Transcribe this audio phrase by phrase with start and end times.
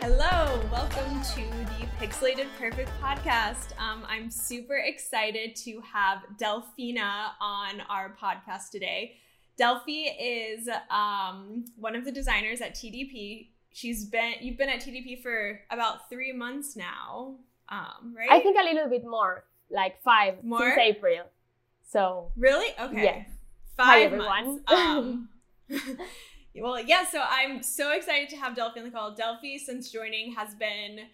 [0.00, 3.76] Hello, welcome to the Pixelated Perfect podcast.
[3.80, 9.16] Um, I'm super excited to have Delfina on our podcast today.
[9.60, 13.48] Delfi is um, one of the designers at TDP.
[13.72, 17.34] She's been you've been at TDP for about three months now,
[17.68, 18.30] um, right?
[18.30, 20.60] I think a little bit more, like five More?
[20.60, 21.24] since April.
[21.90, 23.04] So really okay.
[23.04, 23.24] yeah.
[23.76, 24.60] Five Hi, everyone.
[24.68, 25.28] months.
[26.60, 27.04] Well, yeah.
[27.04, 29.14] So I'm so excited to have Delfi on the call.
[29.14, 31.06] Delfi, since joining, has been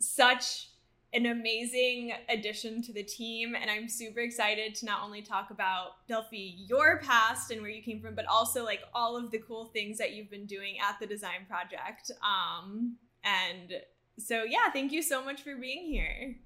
[0.00, 0.68] such
[1.14, 6.06] an amazing addition to the team, and I'm super excited to not only talk about
[6.08, 9.66] Delfi, your past and where you came from, but also like all of the cool
[9.72, 12.10] things that you've been doing at the design project.
[12.22, 13.72] Um, and
[14.18, 16.36] so yeah, thank you so much for being here.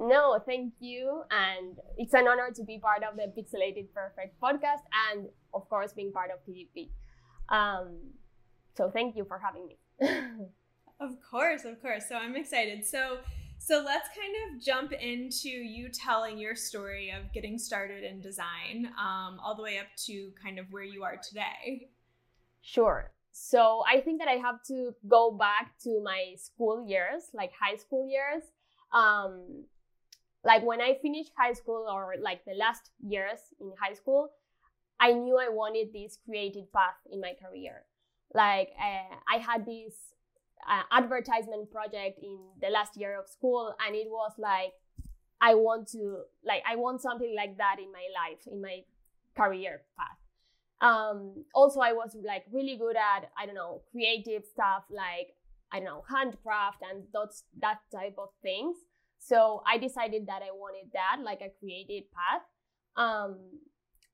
[0.00, 4.82] no, thank you, and it's an honor to be part of the Pixelated Perfect podcast,
[5.12, 6.88] and of course being part of TDP.
[7.52, 7.98] Um,
[8.76, 9.78] so thank you for having me.
[11.02, 12.08] Of course, of course.
[12.08, 12.86] So I'm excited.
[12.86, 13.18] So
[13.58, 18.90] so let's kind of jump into you telling your story of getting started in design,
[18.98, 21.88] um, all the way up to kind of where you are today.
[22.60, 23.12] Sure.
[23.32, 27.76] So I think that I have to go back to my school years, like high
[27.76, 28.42] school years.
[28.92, 29.64] Um,
[30.44, 34.30] like when I finished high school or like the last years in high school,
[35.02, 37.82] I knew I wanted this creative path in my career.
[38.32, 39.94] Like uh, I had this
[40.70, 44.74] uh, advertisement project in the last year of school, and it was like
[45.40, 48.84] I want to like I want something like that in my life, in my
[49.36, 50.18] career path.
[50.80, 55.28] Um also i was like really good at i don't know creative stuff like
[55.70, 58.76] i don't know handcraft and those that type of things.
[59.18, 62.42] So i decided that i wanted that like a creative path.
[62.96, 63.38] Um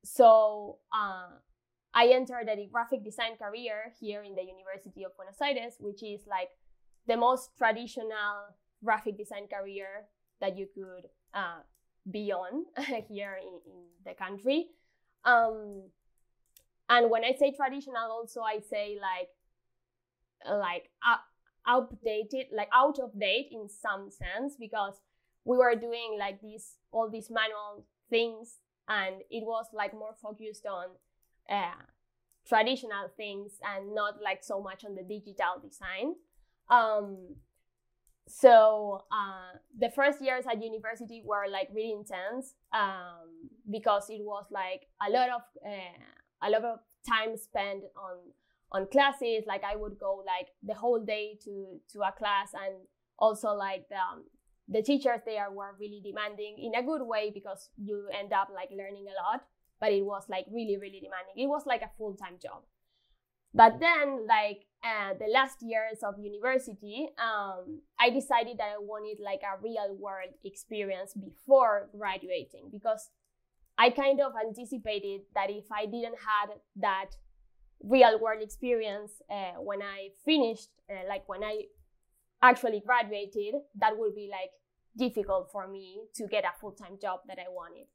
[0.04, 1.28] so uh
[1.94, 6.20] i entered a graphic design career here in the university of buenos aires which is
[6.26, 6.50] like
[7.06, 10.06] the most traditional graphic design career
[10.40, 11.60] that you could uh,
[12.10, 12.64] be on
[13.08, 14.66] here in, in the country.
[15.24, 15.82] Um
[16.88, 19.28] and when i say traditional also i say like
[20.58, 21.16] like uh,
[21.66, 24.94] outdated like out of date in some sense because
[25.44, 28.56] we were doing like these all these manual things
[28.88, 30.88] and it was like more focused on
[31.50, 31.82] uh,
[32.46, 36.14] traditional things and not like so much on the digital design.
[36.70, 37.36] Um,
[38.28, 44.44] so uh, the first years at university were like really intense um, because it was
[44.50, 46.78] like a lot of uh, a lot of
[47.08, 48.16] time spent on
[48.70, 49.44] on classes.
[49.46, 52.74] Like i would go like the whole day to to a class and
[53.18, 54.24] also like the, um,
[54.68, 58.70] the teachers there were really demanding in a good way because you end up like
[58.70, 59.42] learning a lot
[59.80, 61.34] but it was like really really demanding.
[61.36, 62.62] It was like a full-time job.
[63.54, 69.18] But then like uh, the last years of university um, i decided that i wanted
[69.20, 73.10] like a real world experience before graduating because
[73.78, 77.10] I kind of anticipated that if I didn't had that
[77.80, 81.62] real world experience uh, when I finished, uh, like when I
[82.42, 84.50] actually graduated, that would be like
[84.96, 87.86] difficult for me to get a full time job that I wanted.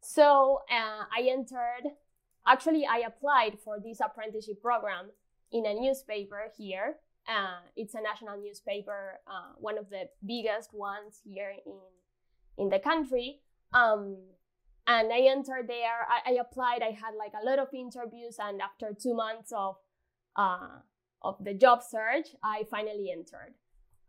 [0.00, 1.92] So uh, I entered.
[2.46, 5.10] Actually, I applied for this apprenticeship program
[5.52, 6.96] in a newspaper here.
[7.28, 11.78] Uh, it's a national newspaper, uh, one of the biggest ones here in
[12.56, 13.40] in the country.
[13.72, 14.16] Um,
[14.86, 16.06] and I entered there.
[16.08, 16.82] I, I, applied.
[16.82, 19.76] I had like a lot of interviews, and after two months of
[20.34, 20.80] uh,
[21.22, 23.54] of the job search, I finally entered.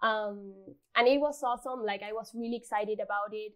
[0.01, 0.53] Um,
[0.95, 1.83] and it was awesome.
[1.85, 3.53] Like I was really excited about it.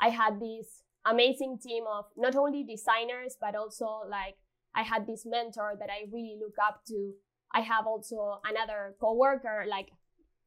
[0.00, 4.36] I had this amazing team of not only designers but also like
[4.74, 7.12] I had this mentor that I really look up to.
[7.52, 9.88] I have also another coworker, like,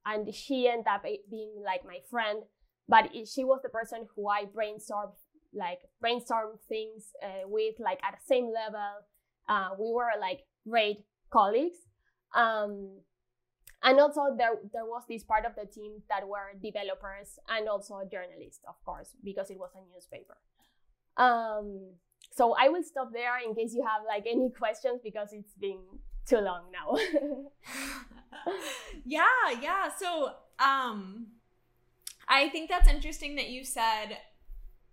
[0.06, 2.44] and she ended up being like my friend.
[2.88, 5.16] But she was the person who I brainstormed
[5.56, 9.06] like brainstorm things uh, with like at the same level
[9.48, 11.78] uh, we were like great colleagues
[12.36, 12.89] um,
[13.83, 18.01] and also there there was this part of the team that were developers and also
[18.09, 20.38] journalists of course because it was a newspaper.
[21.15, 21.91] Um,
[22.31, 25.80] so i will stop there in case you have like any questions because it's been
[26.25, 26.97] too long now.
[29.06, 29.24] Yeah
[29.62, 29.89] yeah.
[29.95, 31.27] So um
[32.27, 34.18] i think that's interesting that you said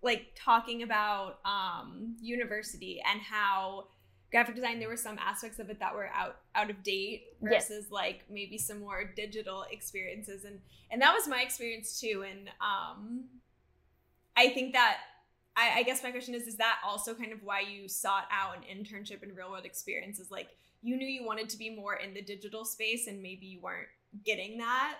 [0.03, 3.85] like talking about um, university and how
[4.31, 7.83] graphic design there were some aspects of it that were out out of date versus
[7.83, 7.91] yes.
[7.91, 13.25] like maybe some more digital experiences and and that was my experience too and um
[14.37, 14.97] i think that
[15.55, 18.55] I, I guess my question is is that also kind of why you sought out
[18.55, 20.47] an internship and real world experiences like
[20.81, 23.87] you knew you wanted to be more in the digital space and maybe you weren't
[24.25, 24.97] getting that?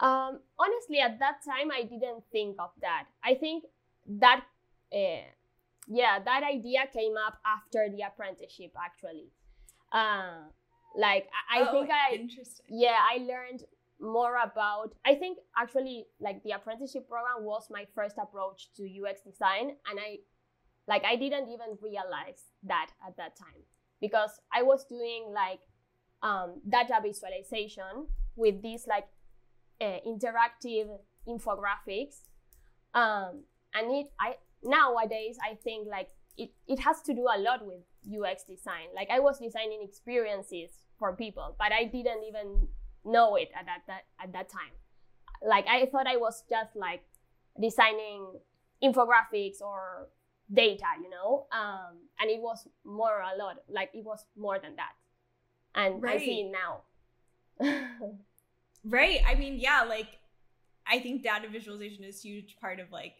[0.00, 3.04] Um, honestly, at that time, I didn't think of that.
[3.24, 3.64] I think
[4.06, 4.44] that,
[4.92, 5.28] uh,
[5.86, 9.30] yeah, that idea came up after the apprenticeship, actually.
[9.92, 10.48] Uh,
[10.96, 12.66] like I, I oh, think I, interesting.
[12.68, 13.64] yeah, I learned
[14.00, 14.94] more about.
[15.04, 19.98] I think actually, like the apprenticeship program was my first approach to UX design, and
[20.00, 20.18] I,
[20.88, 23.62] like, I didn't even realize that at that time
[24.00, 25.60] because I was doing like
[26.22, 29.06] um, data visualization with these like
[29.80, 30.88] uh, interactive
[31.28, 32.22] infographics
[32.94, 33.42] um,
[33.74, 37.80] and it i nowadays i think like it, it has to do a lot with
[38.22, 38.88] ux design.
[38.94, 42.68] Like i was designing experiences for people but i didn't even
[43.04, 44.72] know it at that, that at that time.
[45.46, 47.02] Like i thought i was just like
[47.60, 48.26] designing
[48.82, 50.08] infographics or
[50.52, 51.46] data you know?
[51.52, 54.92] Um, and it was more a lot like it was more than that.
[55.74, 56.20] And Right.
[56.20, 56.82] i see it now.
[58.84, 59.20] Right.
[59.26, 60.06] I mean, yeah, like
[60.86, 63.14] I think data visualization is a huge part of like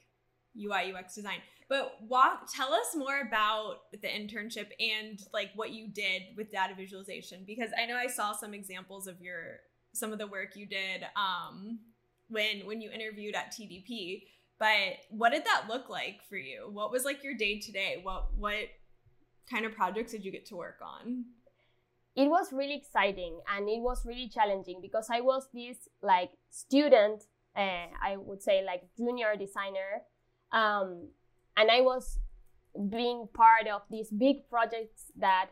[0.58, 1.38] UI UX design.
[1.68, 6.74] But walk tell us more about the internship and like what you did with data
[6.76, 9.60] visualization because I know I saw some examples of your
[9.92, 11.80] some of the work you did um
[12.28, 14.22] when when you interviewed at TDP.
[14.58, 16.70] But what did that look like for you?
[16.72, 18.00] What was like your day today?
[18.02, 18.68] What what
[19.50, 21.24] kind of projects did you get to work on?
[22.16, 27.24] it was really exciting and it was really challenging because I was this like student,
[27.54, 30.02] uh, I would say like junior designer,
[30.52, 31.08] um,
[31.56, 32.18] and I was
[32.90, 35.50] being part of these big projects that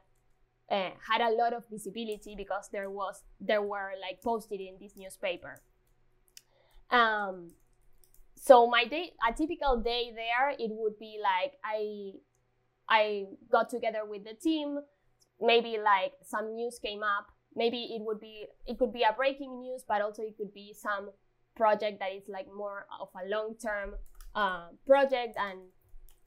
[0.70, 4.92] uh, had a lot of visibility because there was there were like posted in this
[4.96, 5.60] newspaper.
[6.90, 7.52] Um,
[8.36, 12.12] so my day, a typical day there, it would be like I
[12.88, 14.78] I got together with the team
[15.40, 17.26] maybe like some news came up
[17.56, 20.72] maybe it would be it could be a breaking news but also it could be
[20.72, 21.10] some
[21.56, 23.94] project that is like more of a long term
[24.34, 25.60] uh, project and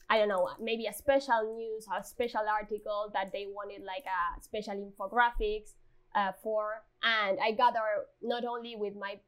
[0.08, 4.04] i don't know maybe a special news or a special article that they wanted like
[4.06, 5.74] a special infographics
[6.14, 6.82] uh, for.
[7.02, 9.20] And i gather not only with my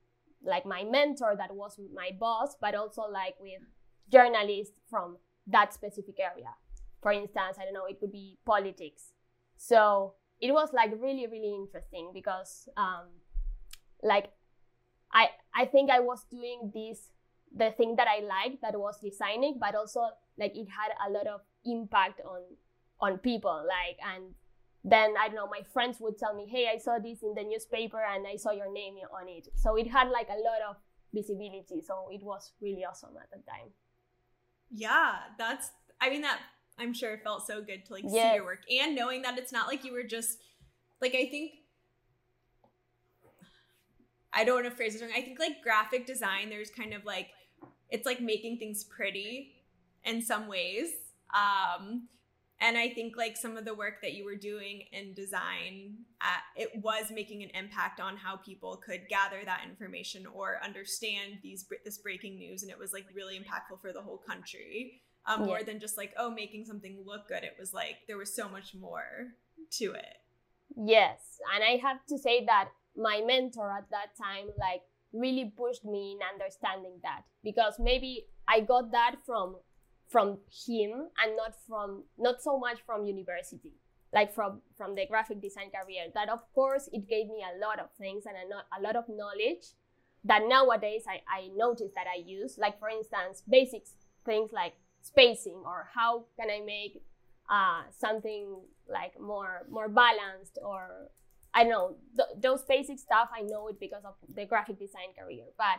[0.43, 3.61] like my mentor that was my boss but also like with
[4.11, 6.55] journalists from that specific area.
[7.03, 9.13] For instance i don't know it could be politics.
[9.57, 13.09] So it was like really really interesting because um,
[14.03, 14.33] like
[15.13, 17.11] i i think i was doing this
[17.55, 20.01] the thing that i liked that was designing but also
[20.39, 22.43] like it had a lot of impact on
[23.01, 24.35] on people like and
[24.85, 27.43] then i don't know my friends would tell me hey i saw this in the
[27.43, 30.77] newspaper and i saw your name on it so it had like a lot of
[31.13, 33.69] visibility so it was really awesome at the time
[34.71, 36.39] Yeah, that's I mean that
[36.79, 39.53] I'm sure it felt so good to like see your work and knowing that it's
[39.53, 40.39] not like you were just
[41.03, 41.51] like I think
[44.33, 45.11] I don't want to phrase it wrong.
[45.15, 47.29] I think like graphic design, there's kind of like
[47.91, 49.53] it's like making things pretty
[50.05, 50.91] in some ways.
[51.35, 52.09] Um
[52.63, 56.41] and I think like some of the work that you were doing in design, uh,
[56.55, 61.67] it was making an impact on how people could gather that information or understand these
[61.85, 65.01] this breaking news, and it was like really impactful for the whole country.
[65.27, 67.45] Um, More than just like oh, making something look good.
[67.45, 69.29] It was like there was so much more
[69.79, 70.17] to it.
[70.77, 75.85] Yes, and I have to say that my mentor at that time like really pushed
[75.85, 79.57] me in understanding that because maybe I got that from
[80.09, 83.73] from him and not from not so much from university
[84.13, 86.07] like from from the graphic design career.
[86.15, 89.65] That of course it gave me a lot of things and a, lot of knowledge
[90.25, 92.59] that nowadays I, I notice that I use.
[92.59, 93.87] Like for instance basic
[94.25, 97.03] things like spacing or how can I make
[97.49, 101.11] uh, something like more more balanced or
[101.55, 105.47] I know th- those basic stuff I know it because of the graphic design career
[105.59, 105.79] but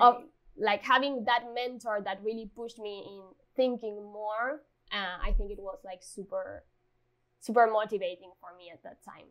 [0.00, 0.22] of
[0.56, 3.22] like having that mentor that really pushed me in
[3.56, 4.62] thinking more
[4.92, 6.64] uh, I think it was like super
[7.40, 9.26] super motivating for me at that time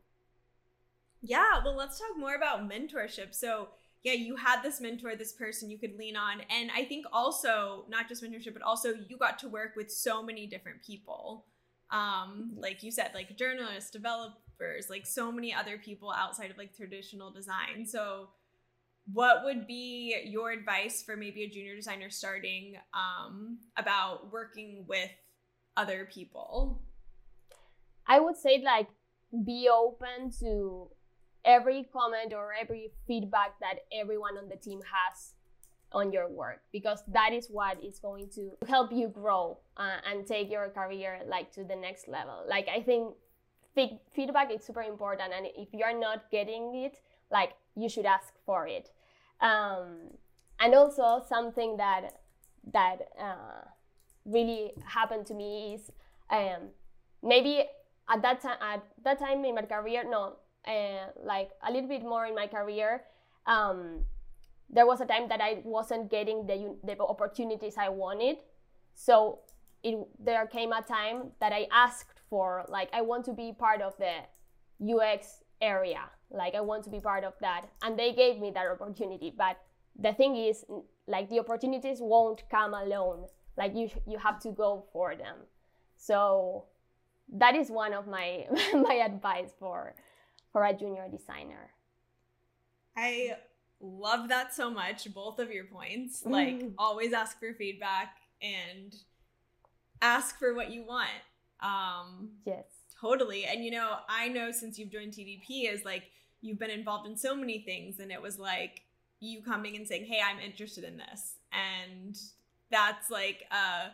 [1.22, 3.36] Yeah, well, let's talk more about mentorship.
[3.36, 3.70] So,
[4.04, 6.42] yeah, you had this mentor, this person you could lean on.
[6.50, 10.24] And I think also, not just mentorship, but also you got to work with so
[10.24, 11.46] many different people.
[11.92, 13.96] Um, like you said, like journalists,
[14.90, 17.86] like so many other people outside of like traditional design.
[17.86, 18.30] So,
[19.12, 25.10] what would be your advice for maybe a junior designer starting um, about working with
[25.76, 26.82] other people?
[28.06, 28.88] I would say like
[29.46, 30.90] be open to
[31.46, 35.34] every comment or every feedback that everyone on the team has
[35.92, 40.28] on your work because that is what is going to help you grow uh, and
[40.28, 43.14] take your career like to the next level like i think
[44.14, 47.00] feedback is super important and if you're not getting it
[47.32, 48.92] like you should ask for it.
[49.42, 50.18] Um,
[50.60, 52.20] and also something that
[52.74, 53.64] that uh,
[54.26, 55.92] really happened to me is
[56.30, 56.70] um,
[57.24, 57.64] maybe
[58.10, 60.36] at that time at that time in my career no
[60.68, 63.04] uh, like a little bit more in my career
[63.48, 64.04] um,
[64.70, 68.38] there was a time that i wasn't getting the, the opportunities i wanted.
[68.94, 69.40] So
[69.82, 73.82] it, there came a time that i asked for like i want to be part
[73.82, 76.02] of the ux area.
[76.32, 77.66] Like i want to be part of that.
[77.82, 79.34] And they gave me that opportunity.
[79.36, 79.58] But
[79.98, 80.66] the thing is
[81.08, 83.26] like the opportunities won't come alone.
[83.58, 85.38] Like you you have to go for them.
[85.98, 86.66] So
[87.34, 89.96] that is one of my my advice for
[90.52, 91.72] for a junior designer.
[92.96, 93.38] I
[93.82, 96.26] love that so much both of your points.
[96.26, 96.74] Like mm.
[96.78, 98.96] always ask for feedback and
[100.02, 101.10] ask for what you want
[101.62, 102.66] um yes.
[103.00, 103.46] totally.
[103.46, 106.04] And you know i know since you've joined tdp is like
[106.42, 108.82] you've been involved in so many things and it was like
[109.20, 111.36] you coming and saying hey i'm interested in this.
[111.52, 112.16] And
[112.72, 113.92] that's like a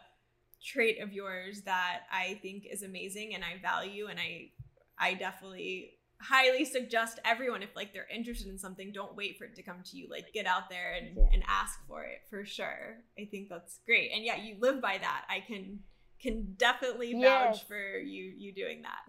[0.64, 4.50] trait of yours that i think is amazing and i value and i
[4.98, 9.56] i definitely highly suggest everyone if like they're interested in something don't wait for it
[9.56, 10.08] to come to you.
[10.10, 11.24] Like get out there and, yeah.
[11.34, 12.98] and ask for it for sure.
[13.20, 14.12] I think that's great.
[14.14, 15.26] And yeah you live by that.
[15.30, 15.80] I can
[16.26, 17.62] can definitely vouch yes.
[17.68, 19.04] for you you doing that.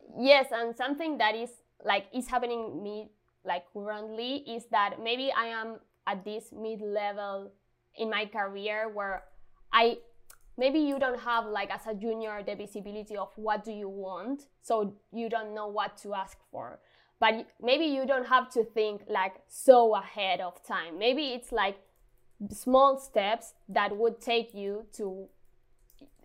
[0.18, 1.50] Yes and something that is
[1.84, 3.10] like is happening me
[3.44, 7.52] like currently is that maybe I am at this mid level
[7.96, 9.24] in my career where
[9.72, 9.98] I
[10.56, 14.46] maybe you don't have like as a junior the visibility of what do you want
[14.62, 16.78] so you don't know what to ask for.
[17.18, 20.98] But maybe you don't have to think like so ahead of time.
[20.98, 21.76] Maybe it's like
[22.50, 25.28] small steps that would take you to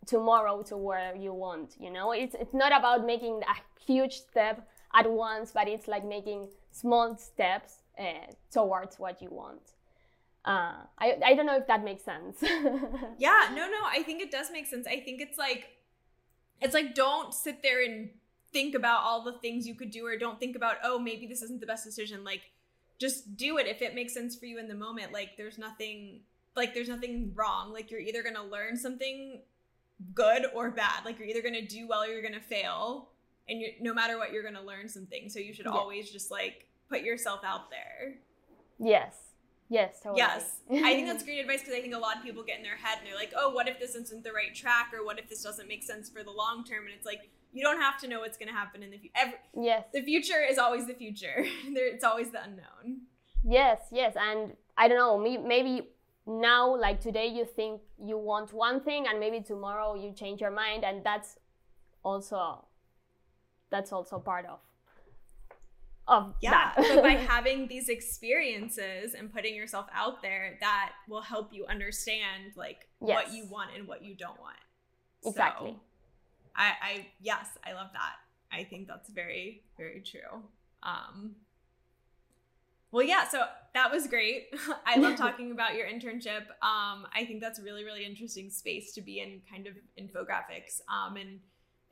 [0.06, 4.68] tomorrow to where you want you know it's it's not about making a huge step
[4.94, 9.62] at once but it's like making small steps uh, towards what you want.
[10.44, 12.38] Uh, I, I don't know if that makes sense.
[13.18, 14.86] yeah, no, no, I think it does make sense.
[14.86, 15.70] I think it's like,
[16.62, 18.10] it's like, don't sit there and
[18.52, 21.42] think about all the things you could do, or don't think about, oh, maybe this
[21.42, 22.24] isn't the best decision.
[22.24, 22.42] Like,
[23.00, 25.12] just do it if it makes sense for you in the moment.
[25.12, 26.22] Like, there's nothing,
[26.56, 27.74] like, there's nothing wrong.
[27.74, 29.42] Like, you're either going to learn something
[30.14, 31.06] good or bad.
[31.06, 33.10] Like, you're either going to do well or you're going to fail
[33.48, 35.72] and you no matter what you're going to learn something so you should yeah.
[35.72, 38.16] always just like put yourself out there.
[38.80, 39.16] Yes.
[39.70, 40.20] Yes totally.
[40.20, 40.58] yes.
[40.72, 42.76] I think that's great advice because i think a lot of people get in their
[42.76, 45.28] head and they're like oh what if this isn't the right track or what if
[45.28, 46.86] this doesn't make sense for the long term?
[46.86, 49.34] And it's like you don't have to know what's going to happen in the future
[49.60, 49.86] yes.
[49.94, 51.46] the future is always the future.
[51.74, 53.02] There it's always the unknown.
[53.44, 55.90] Yes yes and i don't know maybe
[56.28, 60.52] now like today you think you want one thing and maybe tomorrow you change your
[60.52, 61.38] mind and that's
[62.04, 62.66] also
[63.70, 64.60] that's also part of
[66.08, 71.52] of yeah but by having these experiences and putting yourself out there that will help
[71.52, 73.16] you understand like yes.
[73.16, 74.58] what you want and what you don't want.
[75.26, 75.72] Exactly.
[75.72, 75.80] So,
[76.56, 78.16] i i yes i love that.
[78.52, 80.44] I think that's very very true.
[80.84, 81.36] Um
[82.96, 84.48] well yeah so that was great
[84.86, 89.02] i love talking about your internship um i think that's really really interesting space to
[89.02, 91.40] be in kind of infographics um and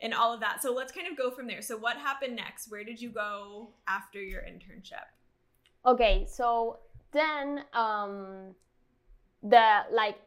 [0.03, 0.61] and all of that.
[0.61, 1.61] So let's kind of go from there.
[1.61, 2.69] So what happened next?
[2.69, 5.07] Where did you go after your internship?
[5.85, 6.79] Okay, so
[7.11, 8.53] then um,
[9.41, 10.17] the like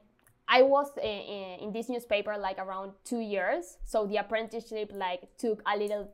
[0.49, 3.77] I was in, in, this newspaper like around two years.
[3.85, 6.09] So the apprenticeship like took a little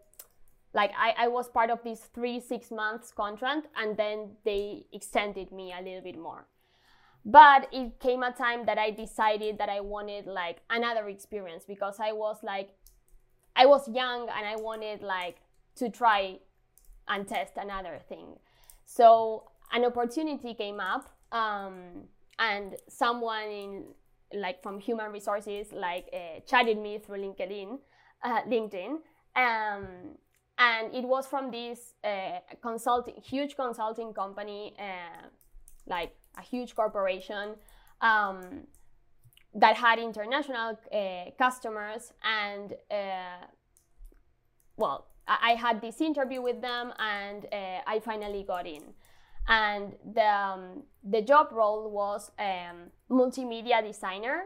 [0.75, 5.53] like I, I was part of this three six months contract and then they extended
[5.53, 6.47] me a little bit more
[7.25, 12.01] but it came a time that i decided that i wanted like another experience because
[12.01, 12.75] i was like
[13.55, 15.37] I was young and I wanted like
[15.77, 16.39] to try
[17.09, 18.39] and test another thing.
[18.85, 22.05] So an opportunity came up, um,
[22.39, 23.85] and someone in
[24.35, 27.79] like from human resources like uh, chatted me through LinkedIn,
[28.25, 28.97] uh, LinkedIn,
[29.37, 29.87] um,
[30.59, 35.27] and it was from this uh, consulting, huge consulting company, uh,
[35.87, 37.55] like a huge corporation.
[38.01, 38.67] Um,
[39.55, 43.47] that had international uh, customers and uh,
[44.77, 48.83] well I, had this interview with them and uh, i finally got in
[49.49, 54.45] and the, um, the job role was um, multimedia designer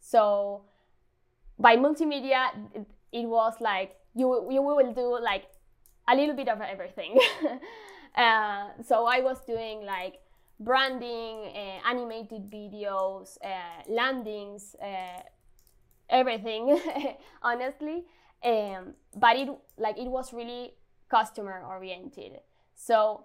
[0.00, 0.62] so
[1.58, 2.48] by multimedia
[3.12, 5.46] it was like you, you will do like
[6.08, 7.18] a little bit of everything
[8.16, 10.20] uh, so i was doing like
[10.60, 15.22] branding, uh, animated videos, uh, landings, uh,
[16.08, 16.78] everything,
[17.42, 18.04] honestly.
[18.44, 20.74] Um, but it like it was really
[21.10, 22.40] customer oriented.
[22.74, 23.24] So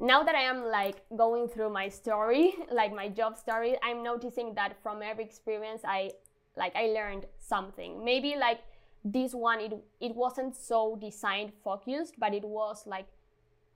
[0.00, 4.54] now that I am like going through my story, like my job story, I'm noticing
[4.54, 6.10] that from every experience I
[6.56, 8.04] like I learned something.
[8.04, 8.60] Maybe like
[9.04, 13.06] this one it it wasn't so design focused, but it was like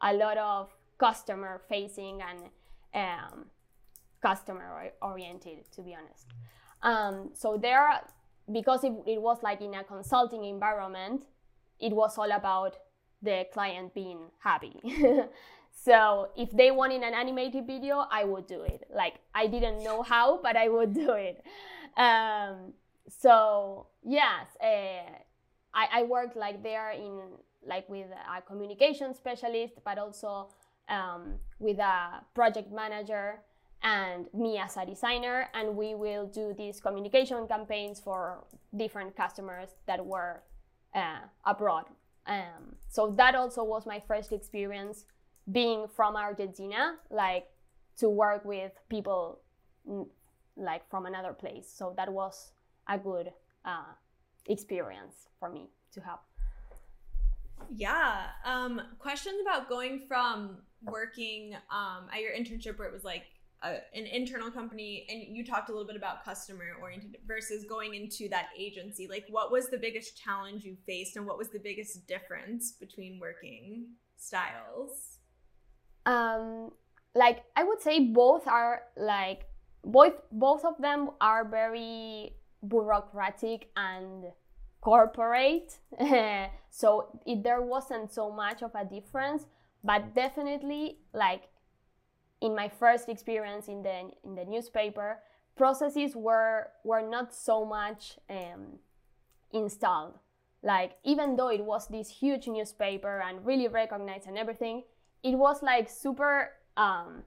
[0.01, 2.41] a lot of customer facing and
[2.95, 3.47] um,
[4.23, 6.27] customer oriented to be honest.
[6.83, 8.03] Um, so there
[8.51, 11.25] because it, it was like in a consulting environment,
[11.81, 12.77] it was all about
[13.23, 14.81] the client being happy.
[15.73, 18.87] so if they wanted an animated video, I would do it.
[18.95, 21.43] Like I didn't know how, but I would do it.
[21.97, 22.73] Um,
[23.09, 25.11] so yes, uh,
[25.75, 27.21] I, I worked like there in
[27.67, 30.49] like with a communication specialist, but also
[30.89, 33.41] um, with a project manager
[33.83, 38.45] and me as a designer and we will do these communication campaigns for
[38.77, 40.43] different customers that were
[40.95, 41.85] uh, abroad.
[42.27, 45.05] Um, so that also was my first experience
[45.53, 47.47] being from argentina like
[47.99, 49.41] to work with people
[50.57, 51.73] like from another place.
[51.73, 52.53] So that was
[52.89, 53.31] a good
[53.67, 53.93] uh,
[54.47, 56.19] experience for me to have
[57.75, 63.25] yeah um, questions about going from working um, at your internship where it was like
[63.63, 67.95] a, an internal company and you talked a little bit about customer oriented versus going
[67.95, 71.59] into that agency like what was the biggest challenge you faced and what was the
[71.59, 75.19] biggest difference between working styles?
[76.05, 76.71] Um
[77.17, 79.47] like i would say both are like
[79.85, 82.37] both both of them are very
[82.69, 84.25] bureaucratic and
[84.81, 85.79] corporate
[86.71, 89.47] so it, there wasn't so much of a difference
[89.83, 91.49] but definitely like
[92.41, 95.19] in my first experience in the in the newspaper,
[95.57, 98.79] processes were were not so much um,
[99.53, 100.19] installed.
[100.63, 104.85] Like even though it was this huge newspaper and really recognized and everything,
[105.23, 107.23] it was like super um,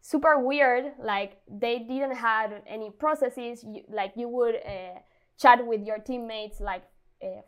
[0.00, 0.92] super weird.
[1.02, 3.64] Like they didn't have any processes.
[3.64, 5.00] You, like you would uh,
[5.38, 6.82] chat with your teammates like
[7.22, 7.42] uh,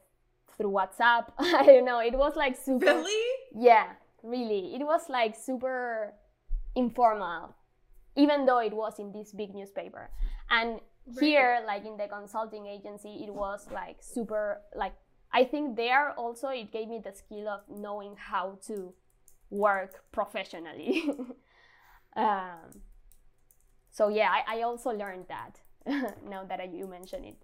[0.56, 1.32] through WhatsApp.
[1.38, 2.00] I don't know.
[2.00, 2.86] It was like super.
[2.86, 3.36] Really?
[3.54, 3.86] Yeah,
[4.22, 4.74] really.
[4.74, 6.12] It was like super
[6.74, 7.54] informal,
[8.16, 10.10] even though it was in this big newspaper.
[10.50, 11.20] And right.
[11.20, 14.94] here, like in the consulting agency, it was like super, like,
[15.32, 18.92] I think there also it gave me the skill of knowing how to
[19.50, 21.10] work professionally.
[22.16, 22.82] um,
[23.90, 25.60] so yeah, I, I also learned that
[26.28, 27.36] now that you mention it.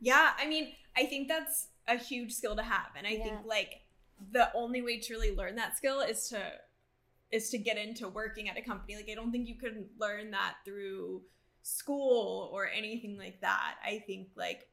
[0.00, 2.88] Yeah, I mean, I think that's a huge skill to have.
[2.96, 3.24] And I yeah.
[3.24, 3.82] think like
[4.32, 6.40] the only way to really learn that skill is to
[7.30, 8.96] is to get into working at a company.
[8.96, 11.22] Like I don't think you can learn that through
[11.62, 13.76] school or anything like that.
[13.84, 14.68] I think like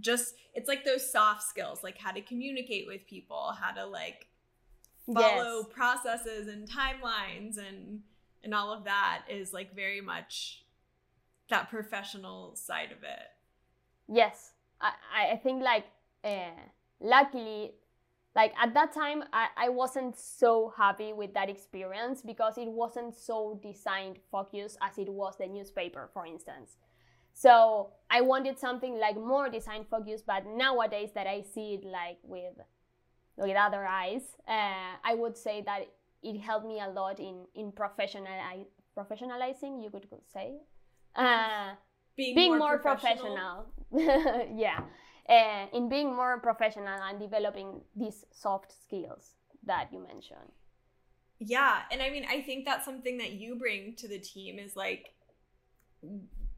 [0.00, 4.27] just it's like those soft skills, like how to communicate with people, how to like
[5.14, 5.66] follow yes.
[5.70, 8.00] processes and timelines and
[8.44, 10.64] and all of that is like very much
[11.50, 13.28] that professional side of it.
[14.08, 14.52] Yes.
[14.80, 15.86] I, I think like
[16.24, 16.50] uh,
[17.00, 17.72] luckily
[18.34, 23.14] like at that time I, I wasn't so happy with that experience because it wasn't
[23.14, 26.76] so designed focused as it was the newspaper for instance
[27.32, 32.18] so i wanted something like more design focused but nowadays that i see it like
[32.22, 32.54] with
[33.38, 35.82] with other eyes uh, i would say that
[36.22, 38.26] it helped me a lot in in professional
[38.96, 40.54] professionalizing you could say
[41.16, 41.72] uh,
[42.16, 44.56] being, being, more, more professional, professional.
[44.56, 44.80] yeah
[45.28, 50.52] uh, in being more professional and developing these soft skills that you mentioned.
[51.38, 54.74] Yeah, and I mean, I think that's something that you bring to the team is
[54.74, 55.10] like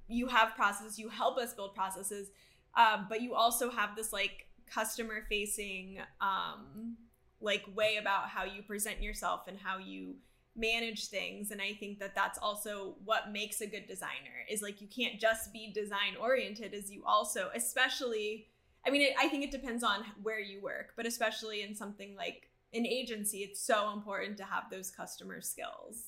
[0.08, 2.28] you have processes, you help us build processes,
[2.76, 6.96] um, but you also have this like customer facing um,
[7.40, 10.14] like way about how you present yourself and how you
[10.56, 14.80] manage things and i think that that's also what makes a good designer is like
[14.80, 18.48] you can't just be design oriented as you also especially
[18.86, 22.14] I mean, it, I think it depends on where you work, but especially in something
[22.16, 26.04] like an agency, it's so important to have those customer skills.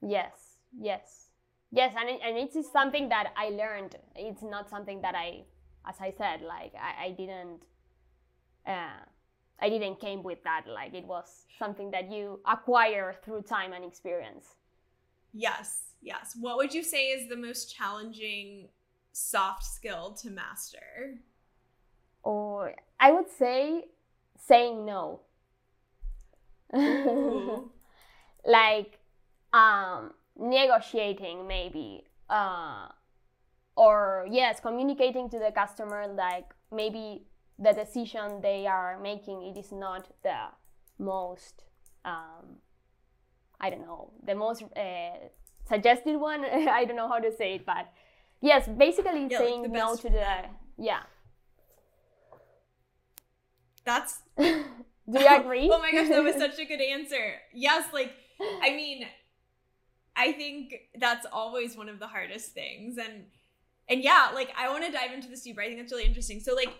[0.00, 1.28] Yes, yes,
[1.70, 3.96] yes, and it, and it's something that I learned.
[4.16, 5.44] It's not something that I,
[5.86, 7.60] as I said, like I, I didn't,
[8.66, 9.00] uh,
[9.60, 10.64] I didn't came with that.
[10.66, 14.56] Like it was something that you acquire through time and experience.
[15.32, 16.36] Yes, yes.
[16.38, 18.68] What would you say is the most challenging
[19.12, 21.18] soft skill to master?
[22.24, 23.84] or I would say
[24.36, 25.20] saying no.
[28.44, 28.98] like
[29.52, 32.88] um, negotiating maybe uh,
[33.76, 37.26] or yes communicating to the customer like maybe
[37.58, 40.48] the decision they are making it is not the
[40.98, 41.64] most
[42.04, 42.58] um,
[43.60, 45.28] I don't know the most uh,
[45.68, 46.44] suggested one.
[46.80, 47.90] I don't know how to say it, but
[48.40, 50.26] yes, basically Yeah, saying the no to the
[50.76, 51.02] yeah.
[53.84, 55.68] That's Do you agree?
[55.70, 57.34] oh my gosh, that was such a good answer.
[57.52, 58.12] Yes, like
[58.62, 59.06] I mean,
[60.16, 62.96] I think that's always one of the hardest things.
[62.98, 63.26] And
[63.88, 65.60] and yeah, like I want to dive into this deeper.
[65.60, 66.40] I think that's really interesting.
[66.40, 66.72] So like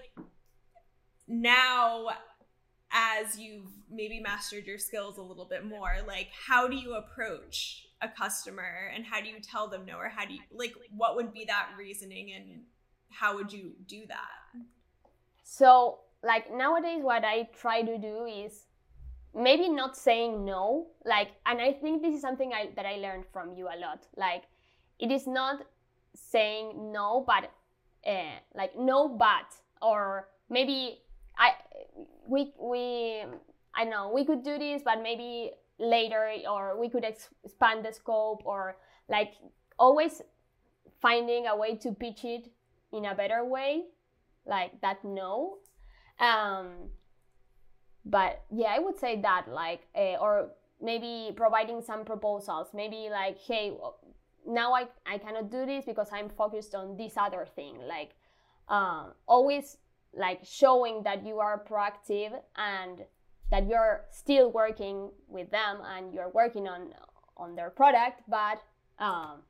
[1.27, 2.09] now
[2.93, 7.87] as you've maybe mastered your skills a little bit more, like how do you approach
[8.01, 11.17] a customer and how do you tell them no or how do you like what
[11.17, 12.63] would be that reasoning and
[13.11, 14.63] how would you do that?
[15.43, 18.65] So, like nowadays, what I try to do is
[19.35, 20.89] maybe not saying no.
[21.05, 24.07] Like, and I think this is something I, that I learned from you a lot.
[24.17, 24.45] Like,
[24.99, 25.67] it is not
[26.15, 27.51] saying no, but
[28.09, 30.99] uh, like no, but or maybe
[31.39, 31.53] I
[32.27, 33.25] we we
[33.75, 37.93] I know we could do this, but maybe later, or we could ex- expand the
[37.93, 38.77] scope, or
[39.09, 39.35] like
[39.79, 40.23] always
[41.01, 42.51] finding a way to pitch it
[42.93, 43.85] in a better way
[44.47, 45.59] like that no.
[46.21, 46.91] Um
[48.05, 50.51] but yeah i would say that like uh, or
[50.83, 53.73] maybe providing some proposals maybe like hey
[54.47, 58.11] now i i cannot do this because i'm focused on this other thing like
[58.69, 59.77] uh, always
[60.17, 63.05] like showing that you are proactive and
[63.51, 66.93] that you're still working with them and you're working on
[67.37, 68.63] on their product but
[68.99, 69.43] um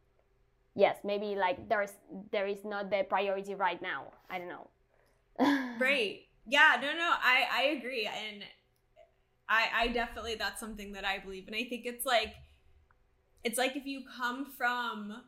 [0.75, 1.93] yes maybe like there's
[2.33, 4.05] there is not the priority right now.
[4.31, 4.69] I don't know.
[5.79, 6.23] Right.
[6.47, 8.45] Yeah no no i i agree and
[9.49, 12.35] i i definitely that's something that i believe and i think it's like
[13.45, 15.23] it's like if you come from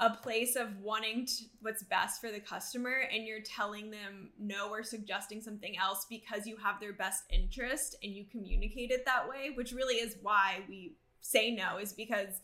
[0.00, 4.70] a place of wanting to, what's best for the customer and you're telling them no
[4.70, 9.28] or suggesting something else because you have their best interest and you communicate it that
[9.28, 12.40] way which really is why we say no is because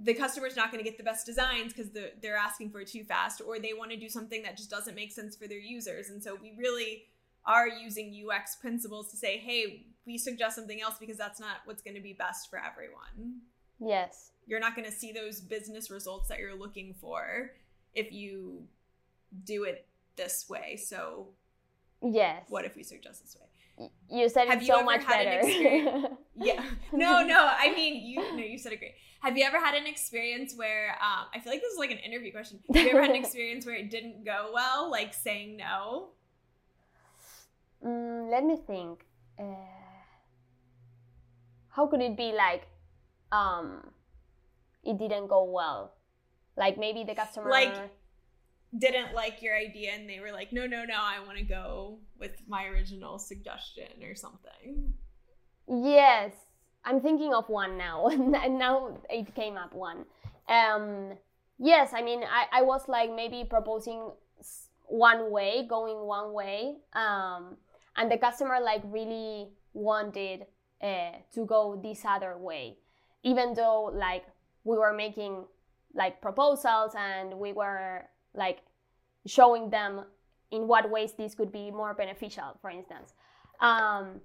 [0.00, 2.88] the customer's not going to get the best designs because the, they're asking for it
[2.88, 5.58] too fast or they want to do something that just doesn't make sense for their
[5.58, 6.08] users.
[6.08, 7.04] And so we really
[7.44, 11.80] are using ux principles to say hey we suggest something else because that's not what's
[11.80, 13.40] going to be best for everyone.
[13.78, 17.52] Yes you're not going to see those business results that you're looking for
[17.94, 18.64] if you
[19.44, 20.74] do it this way.
[20.76, 21.28] So
[22.02, 22.44] yes.
[22.48, 23.44] what if we suggest this way?
[24.10, 25.46] You said Have it you so much had an better.
[25.46, 26.64] experience- yeah.
[26.92, 28.94] No no i mean you no you said it great.
[29.20, 31.98] Have you ever had an experience where um, i feel like this is like an
[31.98, 32.58] interview question.
[32.74, 36.08] Have you ever had an experience where it didn't go well like saying no?
[37.86, 39.04] Mm, let me think.
[39.38, 39.44] Uh,
[41.68, 42.66] how could it be like
[43.30, 43.90] um,
[44.88, 45.94] it didn't go well?
[46.56, 47.50] Like maybe the customer.
[47.50, 47.74] Like-
[48.76, 51.98] didn't like your idea and they were like no no no i want to go
[52.20, 54.92] with my original suggestion or something
[55.68, 56.32] Yes,
[56.84, 60.06] I'm thinking of one now, and now it came up one.
[60.48, 61.12] Um,
[61.58, 64.10] yes, I mean, I, I was like maybe proposing
[64.86, 67.56] one way, going one way, um,
[67.96, 70.46] and the customer like really wanted
[70.82, 72.78] uh, to go this other way,
[73.22, 74.24] even though like
[74.64, 75.44] we were making
[75.94, 78.60] like proposals and we were like
[79.26, 80.04] showing them
[80.50, 83.14] in what ways this could be more beneficial, for instance.
[83.60, 84.20] Um,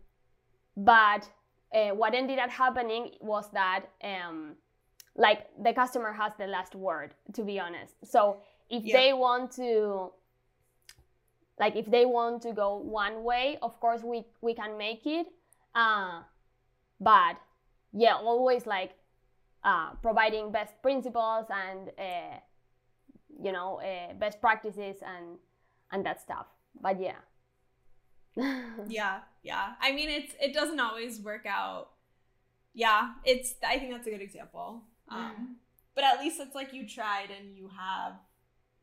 [0.77, 1.29] but
[1.73, 4.55] uh, what ended up happening was that um,
[5.15, 8.37] like the customer has the last word to be honest so
[8.69, 8.97] if Yeah.
[8.97, 10.11] they want to
[11.59, 15.27] like if they want to go one way of course we we can make it
[15.75, 16.21] uh,
[16.99, 17.35] but
[17.93, 18.93] yeah always like
[19.63, 22.37] uh, providing best principles and uh,
[23.41, 25.37] you know uh, best practices and
[25.91, 26.47] and that stuff.
[26.81, 27.21] But yeah.
[28.87, 29.73] Yeah yeah.
[29.79, 31.89] I mean it's it doesn't always work out.
[32.73, 34.83] Yeah it's i think that's a good example.
[35.09, 35.57] Um
[35.95, 38.13] but at least it's like you tried and you have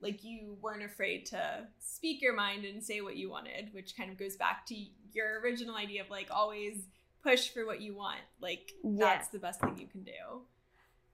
[0.00, 4.10] like you weren't afraid to speak your mind and say what you wanted which kind
[4.10, 4.74] of goes back to
[5.12, 6.86] your original idea of like always
[7.22, 8.20] push for what you want.
[8.40, 10.42] Like that's the best thing you can do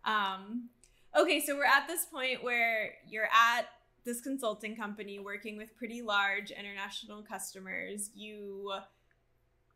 [0.07, 0.69] um
[1.16, 3.66] okay so we're at this point where you're at
[4.07, 8.11] this consulting company working with pretty large international customers.
[8.14, 8.73] You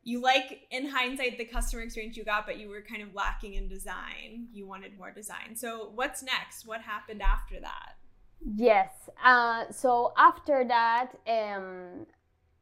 [0.02, 3.54] you like in hindsight the customer experience you got but you were kind of lacking
[3.54, 4.46] in design.
[4.50, 5.54] You wanted more design.
[5.56, 6.66] So what's next?
[6.66, 7.96] What happened after that?
[8.56, 8.90] Yes.
[9.22, 12.06] Uh, so after that, um,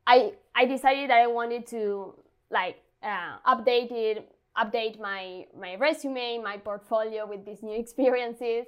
[0.07, 2.15] I I decided that I wanted to
[2.51, 8.67] like uh, update it, update my my resume, my portfolio with these new experiences,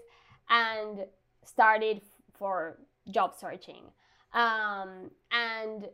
[0.49, 1.07] and
[1.45, 2.79] started for
[3.11, 3.85] job searching.
[4.33, 5.89] Um, and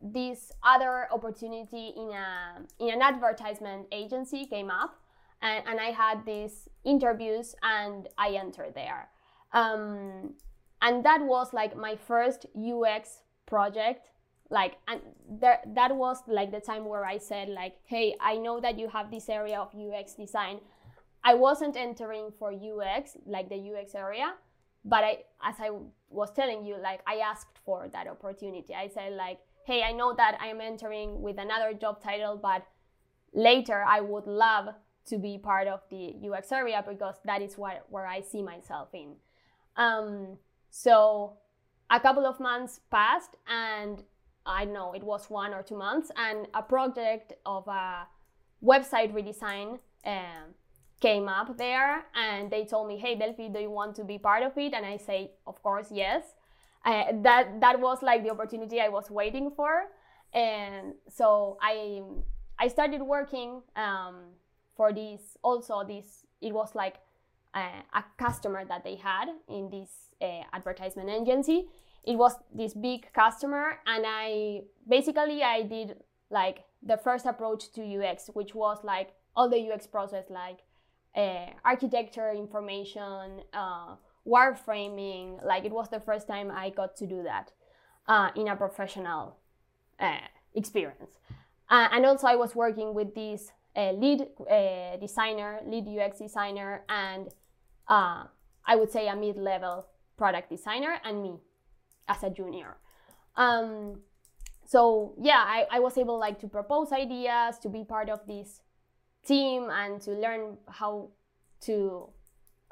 [0.00, 5.00] this other opportunity in a in an advertisement agency came up.
[5.40, 9.08] and, and I had these interviews and I entered there.
[9.52, 10.34] Um,
[10.82, 14.10] and that was like my first UX project.
[14.50, 18.60] Like, and there, that was like the time where I said, like, hey, I know
[18.60, 20.60] that you have this area of UX design.
[21.22, 24.34] I wasn't entering for UX, like the UX area,
[24.84, 25.70] but I, as I
[26.08, 28.74] was telling you, like, I asked for that opportunity.
[28.74, 32.66] I said, like, hey, I know that I'm entering with another job title, but
[33.34, 34.68] later I would love
[35.08, 38.88] to be part of the UX area because that is what, where I see myself
[38.94, 39.16] in.
[39.76, 40.38] Um,
[40.70, 41.34] so
[41.90, 44.02] a couple of months passed, and
[44.46, 48.06] I know it was one or two months, and a project of a
[48.64, 50.54] website redesign um,
[51.00, 54.42] came up there, and they told me, "Hey, Delfi, do you want to be part
[54.42, 56.34] of it?" And I say, "Of course, yes."
[56.84, 59.88] Uh, that that was like the opportunity I was waiting for,
[60.32, 62.02] and so I
[62.58, 64.16] I started working um,
[64.76, 66.96] for this also this it was like
[67.54, 71.68] uh, a customer that they had in this uh, advertisement agency
[72.08, 75.96] it was this big customer and i basically i did
[76.30, 80.60] like the first approach to ux which was like all the ux process like
[81.16, 83.94] uh, architecture information uh,
[84.26, 87.52] wireframing like it was the first time i got to do that
[88.08, 89.36] uh, in a professional
[90.00, 90.16] uh,
[90.54, 91.18] experience.
[91.68, 96.82] Uh, and also i was working with this a lead uh, designer, lead UX designer,
[96.88, 97.28] and
[97.86, 98.24] uh,
[98.66, 101.34] I would say a mid-level product designer, and me
[102.08, 102.76] as a junior.
[103.36, 104.00] Um,
[104.66, 108.60] so yeah, I, I was able like to propose ideas, to be part of this
[109.24, 111.10] team, and to learn how
[111.62, 112.08] to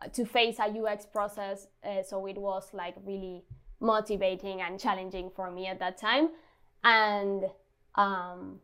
[0.03, 1.69] uh, to face a UX process.
[1.85, 3.45] Uh, so it was like really
[3.81, 6.31] motivating and challenging for me at that time,
[6.85, 7.45] and
[7.95, 8.61] um,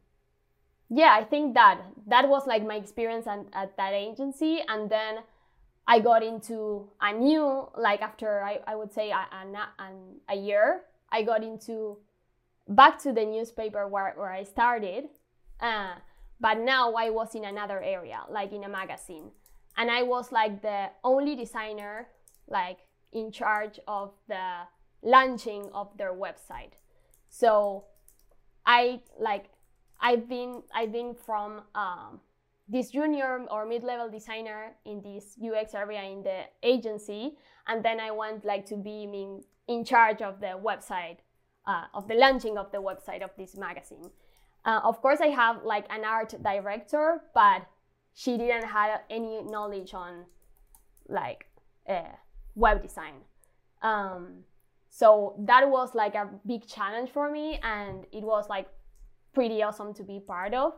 [0.94, 4.60] yeah, I think that that was like my experience at, at that agency.
[4.68, 5.20] And then
[5.86, 10.82] I got into a new, like after I, I would say a, a, a year,
[11.10, 11.98] I got into
[12.68, 15.08] back to the newspaper where, where I started.
[15.60, 15.94] Uh,
[16.40, 19.30] but now I was in another area, like in a magazine.
[19.76, 22.08] And I was like the only designer,
[22.48, 22.78] like
[23.12, 24.66] in charge of the
[25.02, 26.72] launching of their website.
[27.28, 27.84] So
[28.66, 29.46] I like
[30.00, 32.20] I've been I've been from um,
[32.72, 37.36] this junior or mid-level designer in this UX area in the agency,
[37.68, 41.18] and then I want like to be in, in charge of the website,
[41.66, 44.10] uh, of the launching of the website of this magazine.
[44.64, 47.66] Uh, of course, I have like an art director, but
[48.14, 50.24] she didn't have any knowledge on
[51.08, 51.46] like
[51.86, 52.14] uh,
[52.54, 53.20] web design.
[53.82, 54.44] Um,
[54.88, 58.68] so that was like a big challenge for me, and it was like
[59.34, 60.72] pretty awesome to be part of.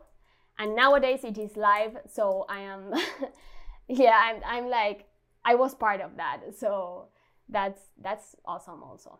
[0.58, 2.92] And nowadays it is live, so I am,
[3.88, 5.06] yeah, I'm, I'm like,
[5.44, 7.08] I was part of that, so
[7.48, 9.18] that's that's awesome also.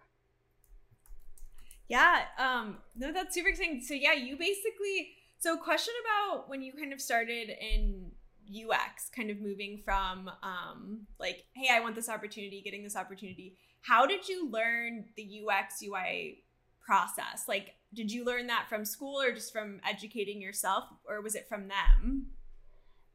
[1.88, 3.82] Yeah, um, no, that's super exciting.
[3.82, 8.12] So yeah, you basically, so question about when you kind of started in
[8.48, 13.56] UX, kind of moving from um, like, hey, I want this opportunity, getting this opportunity.
[13.82, 16.43] How did you learn the UX UI
[16.84, 17.44] process?
[17.48, 21.48] Like, did you learn that from school or just from educating yourself, or was it
[21.48, 22.26] from them?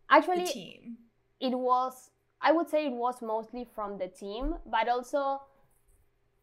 [0.10, 0.97] Actually, the team.
[1.39, 2.12] It was.
[2.41, 5.41] I would say it was mostly from the team, but also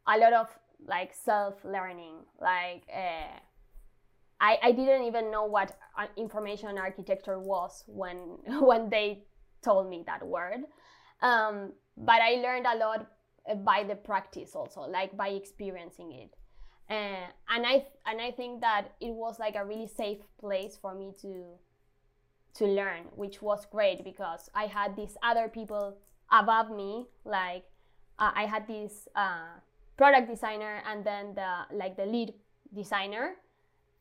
[0.07, 0.49] a lot of
[0.87, 2.17] like self learning.
[2.41, 3.39] Like, uh,
[4.41, 5.77] I I didn't even know what
[6.17, 8.17] information architecture was when
[8.61, 9.25] when they
[9.63, 10.61] told me that word.
[11.23, 13.07] Um, but I learned a lot
[13.65, 16.31] by the practice also, like by experiencing it.
[16.89, 20.95] Uh, and I and I think that it was like a really safe place for
[20.95, 21.45] me to
[22.55, 25.97] to learn, which was great because I had these other people
[26.31, 27.07] above me.
[27.25, 27.65] Like
[28.19, 29.59] uh, I had this uh,
[29.97, 32.35] product designer and then the like the lead
[32.73, 33.35] designer,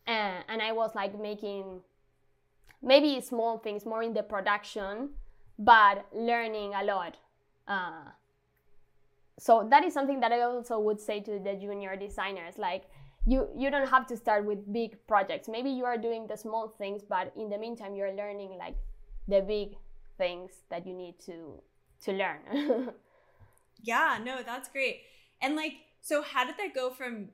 [0.08, 1.82] uh, and I was like making
[2.84, 5.10] maybe small things more in the production,
[5.58, 7.17] but learning a lot.
[9.38, 12.84] So that is something that I also would say to the junior designers like
[13.26, 15.48] you you don't have to start with big projects.
[15.50, 18.76] Maybe you are doing the small things but in the meantime you're learning like
[19.28, 19.76] the big
[20.17, 21.62] things that you need to
[22.04, 22.93] to learn.
[23.84, 25.02] Yeah no that's great.
[25.41, 27.30] And like so how did that go from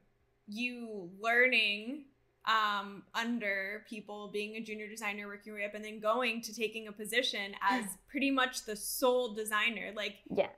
[0.48, 2.06] you learning
[2.46, 6.54] um, under people being a junior designer working your way up and then going to
[6.54, 9.92] taking a position as pretty much the sole designer?
[9.96, 10.50] Like yeah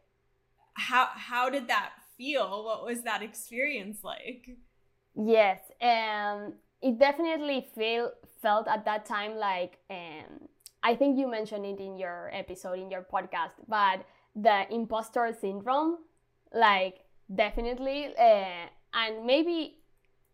[0.74, 2.64] how how did that feel?
[2.66, 4.58] What was that experience like?
[5.16, 10.48] Yes, um, it definitely feel felt at that time like um,
[10.84, 14.06] I think you mentioned it in your episode in your podcast, but
[14.36, 16.00] the imposter syndrome,
[16.54, 19.78] like definitely, uh, and maybe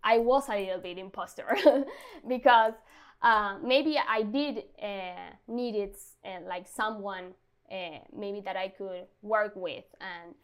[0.03, 1.55] I was a little bit imposter
[2.27, 2.73] because
[3.21, 7.33] uh, maybe I did uh, needed uh, like someone
[7.71, 10.35] uh, maybe that I could work with and.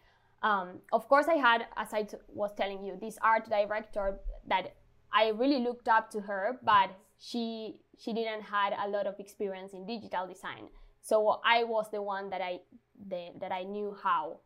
[0.44, 4.76] Um, of course, I had, as I t- was telling you, this art director that
[5.12, 9.74] I really looked up to her, but she she didn't had a lot of experience
[9.74, 10.68] in digital design.
[11.02, 12.60] So I was the one that I
[13.08, 14.40] the, that I knew how.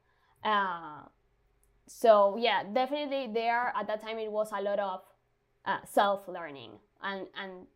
[0.44, 1.08] Uh,
[1.88, 5.02] so yeah, definitely there at that time it was a lot of
[5.66, 7.68] uh, self learning and and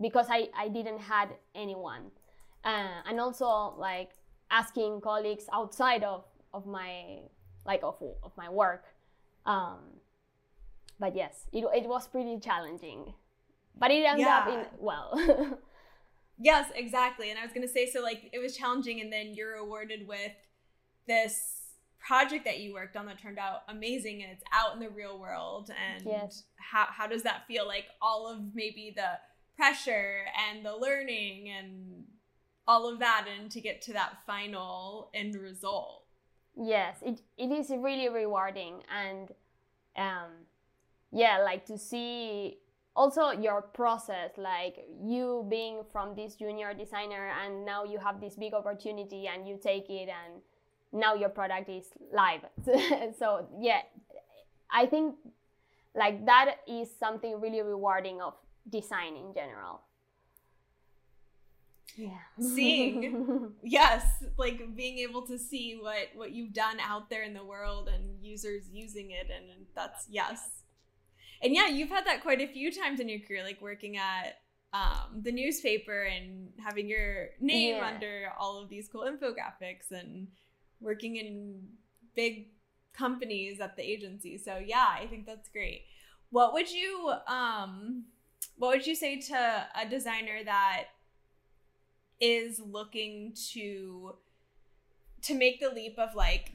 [0.00, 2.10] because I I didn't had anyone,
[2.64, 4.10] uh, and also like
[4.50, 7.20] asking colleagues outside of of my
[7.66, 8.84] like of of my work.
[9.46, 9.78] Um,
[10.98, 13.12] but yes, it, it was pretty challenging,
[13.76, 14.38] but it ended yeah.
[14.38, 15.58] up in well.
[16.38, 17.30] yes, exactly.
[17.30, 20.32] And I was gonna say, so like it was challenging, and then you're awarded with
[21.06, 21.60] this
[21.98, 25.18] project that you worked on that turned out amazing, and it's out in the real
[25.18, 25.70] world.
[25.70, 26.44] And yes.
[26.56, 27.66] how how does that feel?
[27.66, 29.18] Like all of maybe the
[29.56, 32.04] pressure and the learning and
[32.66, 36.04] all of that, and to get to that final end result.
[36.56, 39.30] Yes, it, it is really rewarding and
[39.96, 40.30] um,
[41.14, 42.58] yeah like to see
[42.96, 48.34] also your process like you being from this junior designer and now you have this
[48.34, 50.42] big opportunity and you take it and
[50.92, 52.40] now your product is live
[53.18, 53.80] so yeah
[54.70, 55.14] i think
[55.94, 58.34] like that is something really rewarding of
[58.70, 59.80] design in general
[61.96, 64.04] yeah seeing yes
[64.36, 68.22] like being able to see what what you've done out there in the world and
[68.22, 70.40] users using it and, and that's yes
[71.44, 74.38] and yeah, you've had that quite a few times in your career, like working at
[74.72, 77.86] um, the newspaper and having your name yeah.
[77.86, 80.28] under all of these cool infographics and
[80.80, 81.60] working in
[82.16, 82.48] big
[82.94, 84.38] companies at the agency.
[84.38, 85.82] So yeah, I think that's great.
[86.30, 88.04] What would you um
[88.56, 90.84] what would you say to a designer that
[92.20, 94.16] is looking to
[95.22, 96.52] to make the leap of like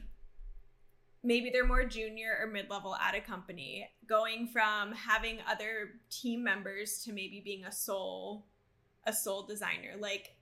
[1.22, 7.02] maybe they're more junior or mid-level at a company going from having other team members
[7.04, 8.46] to maybe being a sole
[9.06, 9.94] a sole designer.
[9.98, 10.34] Like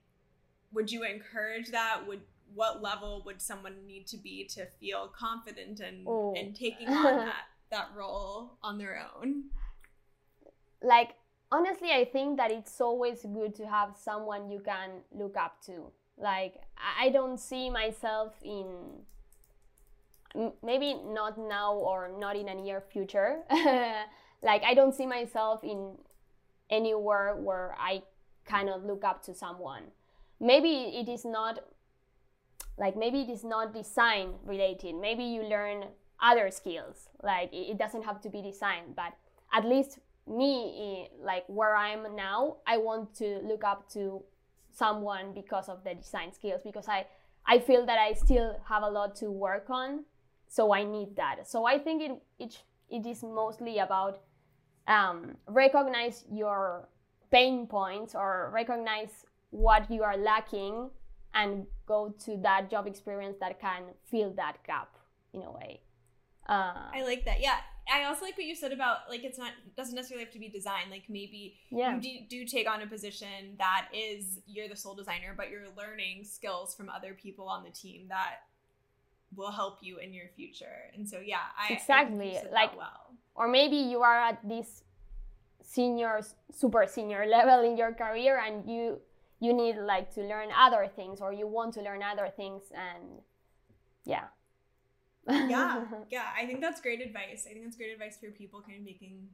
[0.71, 2.01] would you encourage that?
[2.07, 2.21] Would
[2.53, 6.33] what level would someone need to be to feel confident and oh.
[6.35, 9.45] and taking on that that role on their own?
[10.81, 11.15] Like
[11.51, 15.91] honestly i think that it's always good to have someone you can look up to
[16.17, 16.55] like
[16.99, 18.65] i don't see myself in
[20.63, 23.39] maybe not now or not in a near future.
[24.41, 25.95] like I don't see myself in
[26.69, 28.03] anywhere where I
[28.45, 29.83] kind of look up to someone.
[30.39, 31.59] Maybe it is not
[32.77, 34.95] like maybe it is not design related.
[34.95, 35.85] Maybe you learn
[36.21, 37.09] other skills.
[37.23, 39.13] Like it doesn't have to be design, but
[39.53, 44.21] at least me eh, like where I am now, I want to look up to
[44.71, 47.07] someone because of the design skills because I
[47.45, 50.05] I feel that I still have a lot to work on
[50.49, 51.47] so i need that.
[51.47, 52.57] So i think it it,
[52.89, 54.21] it is mostly about
[54.87, 56.89] um, recognize your
[57.31, 60.89] pain points or recognize what you are lacking
[61.35, 64.97] and go to that job experience that can fill that gap
[65.31, 65.81] in a way.
[66.47, 67.39] Uh, i like that.
[67.39, 67.59] Yeah
[67.91, 70.49] i also like what you said about like it's not doesn't necessarily have to be
[70.49, 71.95] design like maybe yeah.
[71.95, 75.67] you do, do take on a position that is you're the sole designer but you're
[75.77, 78.41] learning skills from other people on the team that
[79.35, 80.91] will help you in your future.
[80.95, 83.13] And so yeah, I exactly I like well.
[83.35, 84.83] Or maybe you are at this
[85.61, 86.21] senior,
[86.51, 88.99] super senior level in your career, and you
[89.39, 93.21] you need like to learn other things, or you want to learn other things, and
[94.05, 94.25] yeah.
[95.27, 96.25] Yeah, yeah.
[96.37, 97.45] I think that's great advice.
[97.49, 99.27] I think that's great advice for people kind of making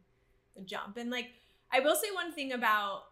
[0.56, 0.98] the jump.
[0.98, 1.30] And like,
[1.72, 3.04] I will say one thing about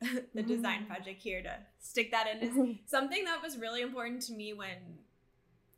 [0.34, 0.92] the design mm-hmm.
[0.92, 4.76] project here to stick that in is something that was really important to me when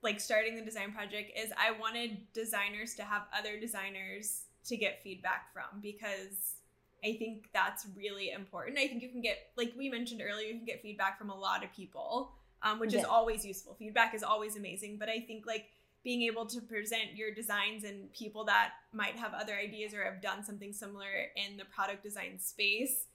[0.02, 5.02] like starting the design project is I wanted designers to have other designers to get
[5.02, 6.54] feedback from because
[7.04, 8.78] I think that's really important.
[8.78, 11.36] I think you can get, like we mentioned earlier, you can get feedback from a
[11.36, 13.00] lot of people, um, which yeah.
[13.00, 13.74] is always useful.
[13.78, 14.96] Feedback is always amazing.
[14.98, 15.66] But I think like
[16.04, 20.22] being able to present your designs and people that might have other ideas or have
[20.22, 23.06] done something similar in the product design space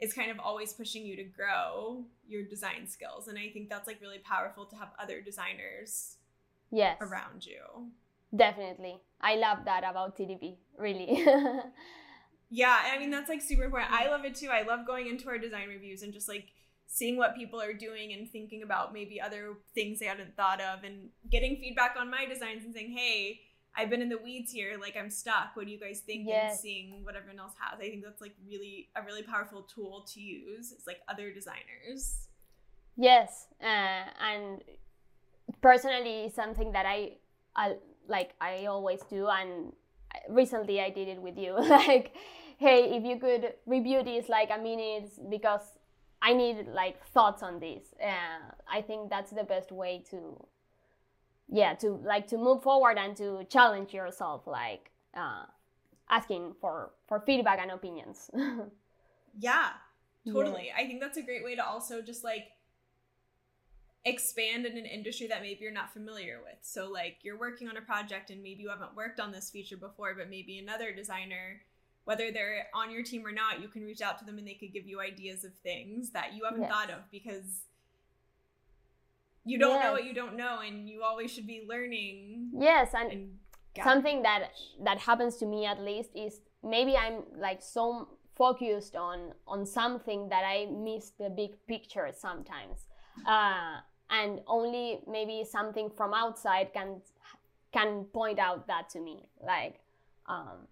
[0.00, 3.28] is kind of always pushing you to grow your design skills.
[3.28, 6.16] And I think that's like really powerful to have other designers
[6.70, 6.96] yes.
[7.00, 7.90] around you.
[8.34, 9.00] Definitely.
[9.20, 11.24] I love that about tdp really.
[12.54, 13.92] Yeah i mean that's like super important.
[13.92, 14.48] I love it too.
[14.48, 16.52] I love going into our design reviews and just like
[16.92, 20.84] seeing what people are doing and thinking about maybe other things they hadn't thought of
[20.84, 23.40] and getting feedback on my designs and saying, hey,
[23.74, 25.52] I've been in the weeds here, like I'm stuck.
[25.54, 26.26] What do you guys think?
[26.28, 26.50] Yes.
[26.50, 27.80] And seeing what everyone else has.
[27.80, 30.70] I think that's like really a really powerful tool to use.
[30.70, 32.28] It's like other designers.
[32.98, 34.62] Yes, uh, and
[35.62, 37.12] personally, something that I,
[37.56, 37.76] I
[38.06, 39.72] like I always do, and
[40.28, 41.54] recently I did it with you.
[41.58, 42.12] like,
[42.58, 45.62] hey, if you could review this like a minute because
[46.22, 47.94] I need like thoughts on this.
[48.02, 50.46] Uh, I think that's the best way to,
[51.48, 55.44] yeah, to like to move forward and to challenge yourself, like uh,
[56.08, 58.30] asking for for feedback and opinions.
[59.38, 59.70] yeah,
[60.24, 60.66] totally.
[60.68, 60.82] Yeah.
[60.82, 62.44] I think that's a great way to also just like
[64.04, 66.58] expand in an industry that maybe you're not familiar with.
[66.62, 69.76] So like you're working on a project and maybe you haven't worked on this feature
[69.76, 71.62] before, but maybe another designer,
[72.04, 74.54] whether they're on your team or not, you can reach out to them and they
[74.54, 76.70] could give you ideas of things that you haven't yes.
[76.70, 77.62] thought of because
[79.44, 79.84] you don't yes.
[79.84, 82.50] know what you don't know and you always should be learning.
[82.58, 83.30] Yes, and, and
[83.82, 84.50] something that
[84.84, 90.28] that happens to me at least is maybe I'm like so focused on on something
[90.28, 92.86] that I miss the big picture sometimes.
[93.26, 93.78] Uh,
[94.10, 97.00] and only maybe something from outside can
[97.72, 99.80] can point out that to me like
[100.26, 100.68] um,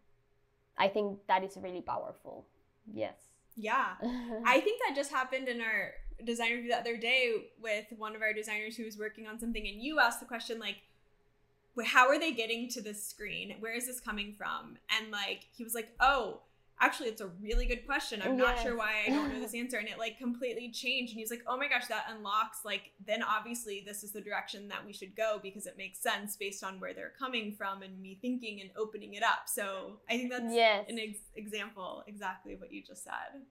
[0.80, 2.46] i think that is really powerful.
[2.92, 3.14] Yes.
[3.56, 3.94] Yeah.
[4.46, 5.92] I think that just happened in our
[6.24, 9.66] design review the other day with one of our designers who was working on something
[9.66, 10.76] and you asked the question like
[11.86, 13.56] how are they getting to this screen?
[13.60, 14.76] Where is this coming from?
[14.90, 16.40] And like he was like oh
[16.80, 18.22] actually it's a really good question.
[18.22, 18.46] I'm yes.
[18.46, 21.30] not sure why i don't know this answer and it like completely changed and he's
[21.30, 24.92] like oh my gosh that unlocks like then obviously this is the direction that we
[24.92, 28.60] should go because it makes sense based on where they're coming from and me thinking
[28.60, 29.42] and opening it up.
[29.46, 30.86] So i think that's yes.
[30.88, 33.42] an ex- example exactly of what you just said.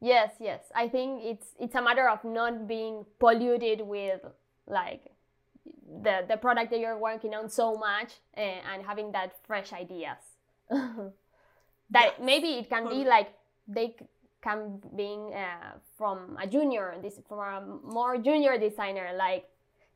[0.00, 0.64] Yes yes.
[0.74, 4.20] I think it's it's a matter of not being polluted with
[4.66, 5.12] like
[6.02, 9.72] the the product that you're working on so much and, eh, and having that fresh
[9.72, 10.22] ideas
[11.90, 12.20] that yes.
[12.22, 13.32] maybe it can be like
[13.68, 13.94] they
[14.42, 19.44] can being uh, from a junior this from a more junior designer like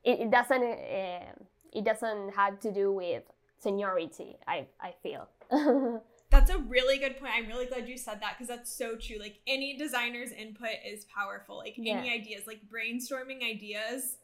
[0.05, 1.33] it, it doesn't uh,
[1.73, 3.23] it doesn't have to do with
[3.59, 5.29] seniority i i feel.
[6.31, 7.33] That's a really good point.
[7.37, 9.19] I'm really glad you said that because that's so true.
[9.21, 11.59] Like any designer's input is powerful.
[11.59, 11.99] Like yeah.
[11.99, 14.17] any ideas like brainstorming ideas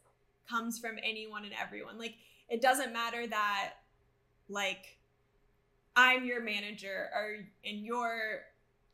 [0.49, 1.99] comes from anyone and everyone.
[1.99, 2.14] Like
[2.49, 3.75] it doesn't matter that
[4.49, 4.99] like
[5.97, 8.41] I'm your manager or and you're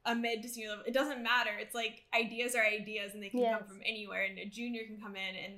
[0.04, 0.84] a mid to senior level.
[0.86, 1.50] It doesn't matter.
[1.58, 3.58] It's like ideas are ideas and they can yes.
[3.58, 5.54] come from anywhere and a junior can come in and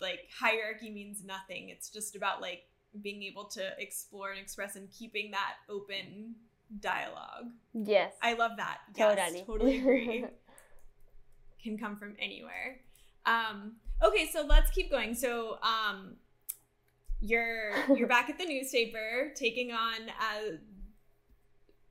[0.00, 1.68] like hierarchy means nothing.
[1.68, 2.62] It's just about like
[3.02, 6.34] being able to explore and express and keeping that open
[6.80, 7.50] dialogue.
[7.74, 8.14] Yes.
[8.22, 8.78] I love that.
[8.96, 9.38] Totally.
[9.38, 10.24] Yes, totally agree.
[11.62, 12.80] can come from anywhere.
[13.26, 15.14] Um okay, so let's keep going.
[15.14, 16.16] So um
[17.20, 20.58] you're you're back at the newspaper taking on a,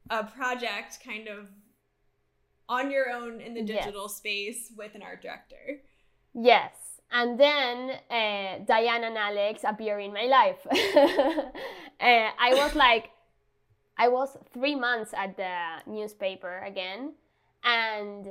[0.10, 1.50] a project kind of
[2.68, 4.16] on your own in the digital yes.
[4.16, 5.82] space with an art director
[6.34, 6.74] yes
[7.12, 13.10] and then uh, diane and alex appear in my life uh, i was like
[13.98, 17.14] i was three months at the newspaper again
[17.64, 18.28] and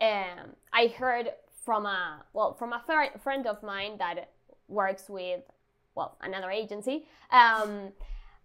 [0.00, 1.30] um, i heard
[1.64, 2.82] from a well from a
[3.22, 4.30] friend of mine that
[4.68, 5.42] works with
[5.94, 7.06] well, another agency.
[7.30, 7.92] Um,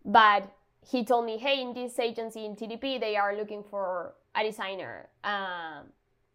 [0.05, 0.51] but
[0.89, 5.09] he told me, hey, in this agency in TDP, they are looking for a designer.
[5.23, 5.87] Um,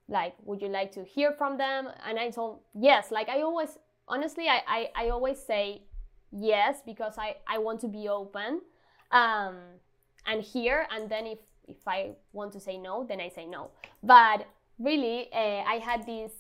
[0.09, 1.89] like, would you like to hear from them?
[2.07, 3.11] And I told, yes.
[3.11, 3.79] Like, I always,
[4.09, 5.85] honestly, I, I, I always say
[6.31, 8.61] yes because I, I want to be open
[9.11, 9.57] um,
[10.27, 10.87] and hear.
[10.91, 13.71] And then if, if I want to say no, then I say no.
[14.03, 14.47] But
[14.79, 16.33] really, uh, I had this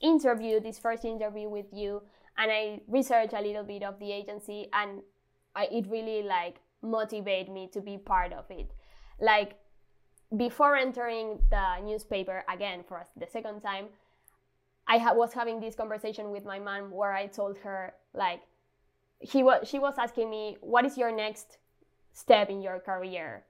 [0.00, 2.02] interview, this first interview with you
[2.38, 5.02] and I researched a little bit of the agency and
[5.54, 8.72] I, it really like motivated me to be part of it.
[9.20, 9.56] Like
[10.36, 13.86] before entering the newspaper again for the second time,
[14.88, 18.40] I ha- was having this conversation with my mom where I told her like
[19.20, 21.58] he was she was asking me what is your next
[22.12, 23.44] step in your career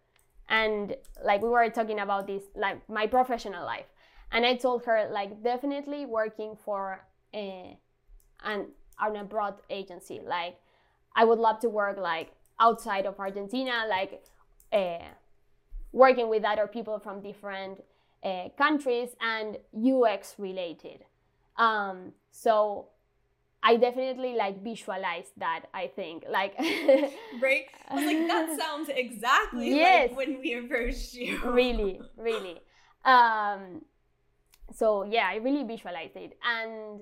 [0.49, 3.87] and like we were talking about this like my professional life
[4.33, 7.05] and I told her like definitely working for
[7.35, 7.78] eh, a
[8.45, 8.66] and
[8.99, 10.20] an abroad agency.
[10.24, 10.57] Like
[11.14, 14.24] I would love to work like outside of Argentina, like
[14.72, 15.04] uh,
[15.92, 17.82] working with other people from different
[18.24, 21.00] uh, countries and UX related.
[21.56, 22.88] Um, so
[23.62, 25.66] I definitely like visualize that.
[25.74, 26.54] I think like
[27.42, 27.66] right.
[27.88, 30.10] I was like, that sounds exactly yes.
[30.10, 31.40] like when we approached you.
[31.44, 32.60] really, really.
[33.04, 33.82] Um,
[34.72, 36.38] so yeah, I really visualized it.
[36.44, 37.00] And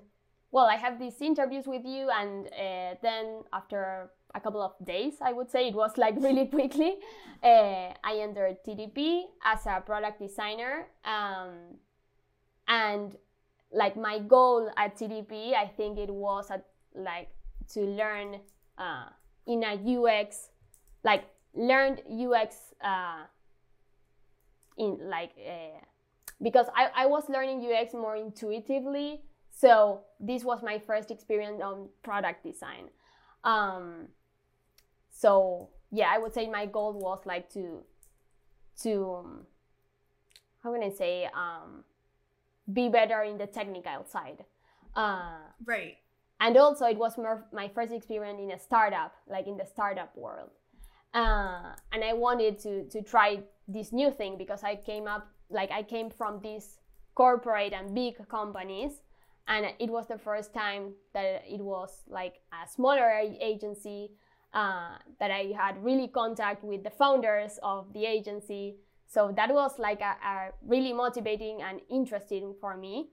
[0.53, 5.14] well, I have these interviews with you, and uh, then after a couple of days,
[5.20, 6.96] I would say it was like really quickly,
[7.42, 10.86] uh, I entered TDP as a product designer.
[11.05, 11.78] Um,
[12.68, 13.16] and
[13.72, 17.28] like my goal at TDP, I think it was at, like
[17.72, 18.40] to learn
[18.78, 19.07] uh,
[19.46, 20.48] in a UX,
[21.05, 21.24] like
[21.55, 23.24] learned UX uh,
[24.76, 25.78] in like uh,
[26.42, 29.22] because I, I was learning UX more intuitively.
[29.61, 32.88] So this was my first experience on product design.
[33.44, 34.08] Um,
[35.11, 37.82] so yeah, I would say my goal was like to
[38.82, 39.46] to um,
[40.62, 41.84] how can I say um,
[42.72, 44.44] be better in the technical side.
[44.94, 45.96] Uh, right.
[46.40, 50.16] And also, it was more my first experience in a startup, like in the startup
[50.16, 50.50] world.
[51.12, 55.70] Uh, and I wanted to to try this new thing because I came up like
[55.70, 56.78] I came from these
[57.14, 59.02] corporate and big companies,
[59.49, 63.11] and it was the first time that it was like a smaller
[63.41, 64.12] agency
[64.53, 68.76] uh, that I had really contact with the founders of the agency.
[69.07, 73.11] So that was like a, a really motivating and interesting for me.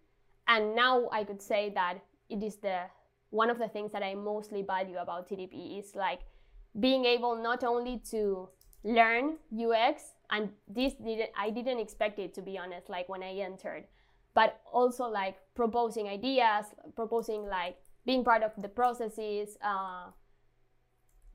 [0.48, 2.00] And now I could say that
[2.30, 2.82] it is the
[3.30, 6.22] one of the things that I mostly value about TDP is like
[6.80, 8.50] being able not only to
[8.84, 10.02] learn UX
[10.32, 13.86] and this didn't I didn't expect it to be honest like when I entered
[14.38, 17.76] but also like proposing ideas proposing like
[18.06, 20.12] being part of the processes uh,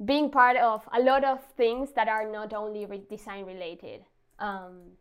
[0.05, 4.03] being part of a lot of things that are not only re- design related.
[4.39, 4.93] Um,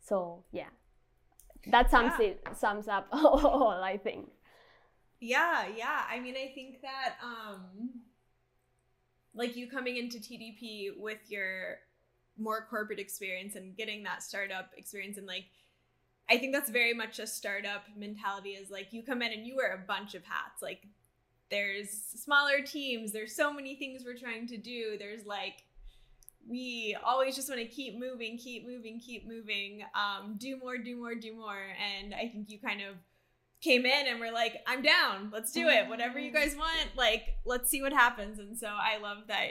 [0.00, 0.70] so yeah.
[1.70, 2.26] That sums yeah.
[2.26, 4.28] it sums up all I think.
[5.20, 6.02] Yeah yeah.
[6.10, 7.90] I mean I think that um
[9.36, 11.78] like you coming into TDP with your
[12.36, 15.46] more corporate experience and getting that startup experience and like
[16.32, 19.54] I think that's very much a startup mentality is like you come in and you
[19.54, 20.62] wear a bunch of hats.
[20.62, 20.80] Like
[21.50, 24.96] there's smaller teams, there's so many things we're trying to do.
[24.98, 25.64] There's like
[26.48, 30.96] we always just want to keep moving, keep moving, keep moving, um, do more, do
[30.96, 31.62] more, do more.
[31.78, 32.96] And I think you kind of
[33.60, 35.30] came in and we're like, I'm down.
[35.30, 35.86] Let's do it.
[35.86, 38.38] Whatever you guys want, like, let's see what happens.
[38.38, 39.50] And so I love that.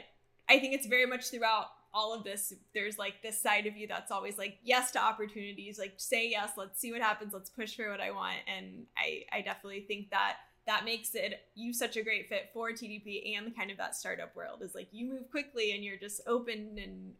[0.49, 2.53] I think it's very much throughout all of this.
[2.73, 6.51] There's like this side of you that's always like, yes to opportunities, like say yes,
[6.57, 8.37] let's see what happens, let's push for what I want.
[8.47, 10.37] And I, I definitely think that
[10.67, 14.35] that makes it you such a great fit for TDP and kind of that startup
[14.35, 17.13] world is like you move quickly and you're just open and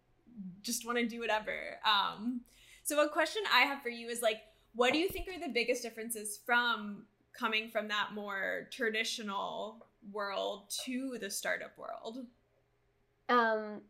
[0.61, 1.80] just want to do whatever.
[1.86, 2.41] Um,
[2.84, 4.41] so a question I have for you is like,
[4.74, 7.05] what do you think are the biggest differences from
[7.38, 12.26] coming from that more traditional world to the startup world?
[13.30, 13.82] Um,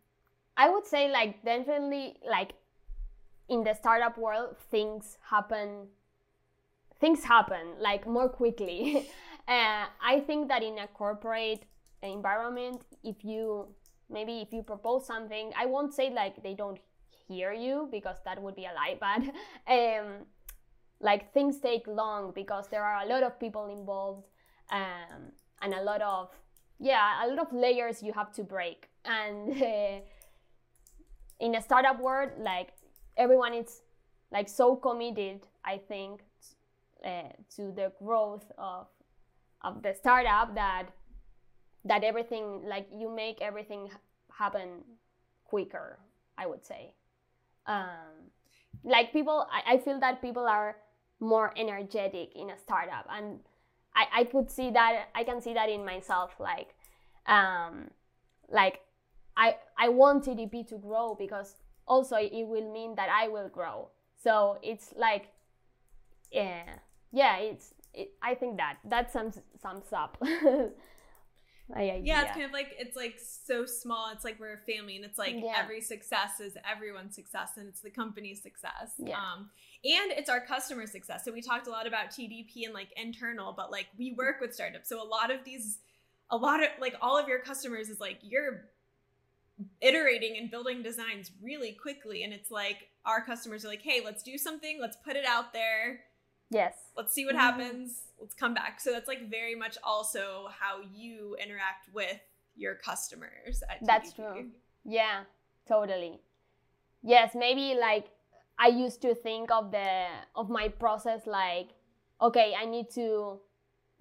[0.58, 2.54] I would say like definitely like
[3.50, 5.88] in the startup world things happen
[7.00, 9.10] things happen like more quickly.
[9.48, 11.64] uh, I think that in a corporate
[12.04, 13.68] environment, if you
[14.10, 16.80] maybe if you propose something, I won't say like they don't
[17.28, 19.24] hear you because that would be a lie, but
[19.68, 20.26] um,
[21.02, 24.28] like things take long because there are a lot of people involved
[24.72, 25.32] um,
[25.62, 26.30] and a lot of
[26.80, 30.00] yeah a lot of layers you have to break and uh,
[31.42, 32.70] in a startup world like
[33.18, 33.82] everyone is
[34.32, 36.22] like so committed i think
[37.06, 38.88] uh, to the growth of
[39.64, 40.86] of the startup that
[41.84, 43.90] that everything like you make everything
[44.32, 44.84] happen
[45.44, 46.00] quicker
[46.38, 46.94] i would say.
[47.68, 48.32] Um,
[48.84, 50.78] like people I, I feel that people are
[51.20, 53.40] more energetic in a startup and
[53.96, 56.74] I, I could see that i can see that in myself like
[57.28, 57.92] um
[58.52, 58.80] like
[59.38, 61.56] i i want tdp to grow because
[61.88, 63.90] also it will mean that i will grow
[64.22, 65.30] so it's like
[66.32, 66.64] yeah
[67.12, 70.18] yeah it's it, i think that that sums sums up
[72.04, 74.10] yeah, it's kind of like it's like so small.
[74.12, 75.54] It's like we're a family, and it's like yeah.
[75.58, 78.94] every success is everyone's success, and it's the company's success.
[78.98, 79.16] Yeah.
[79.18, 79.50] Um,
[79.84, 81.24] and it's our customer success.
[81.24, 84.54] So we talked a lot about TDP and like internal, but like we work with
[84.54, 84.90] startups.
[84.90, 85.80] So a lot of these,
[86.30, 88.66] a lot of like all of your customers is like you're
[89.82, 92.24] iterating and building designs really quickly.
[92.24, 95.54] And it's like our customers are like, hey, let's do something, let's put it out
[95.54, 96.02] there.
[96.50, 96.76] Yes.
[96.98, 97.42] Let's see what mm-hmm.
[97.42, 98.04] happens.
[98.20, 98.82] Let's come back.
[98.82, 102.20] So that's like very much also how you interact with
[102.56, 104.50] your customers That's true.
[104.84, 105.22] Yeah,
[105.68, 106.20] totally.
[107.02, 108.08] Yes, maybe like
[108.60, 110.06] I used to think of the
[110.36, 111.70] of my process like,
[112.22, 113.40] okay, I need to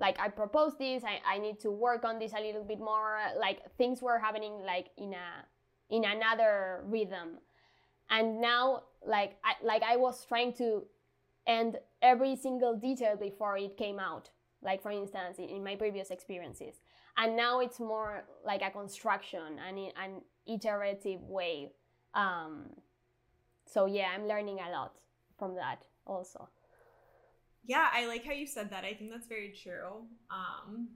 [0.01, 3.19] like I propose this, I, I need to work on this a little bit more.
[3.39, 7.39] Like things were happening like in a in another rhythm.
[8.09, 10.85] And now like I like I was trying to
[11.47, 14.31] end every single detail before it came out
[14.63, 16.81] like for instance in, in my previous experiences
[17.17, 21.71] and now it's more like a construction and an iterative way
[22.15, 22.67] um,
[23.67, 24.97] so yeah i'm learning a lot
[25.39, 26.49] from that also
[27.71, 30.89] yeah i like how you said that i think that's very true um,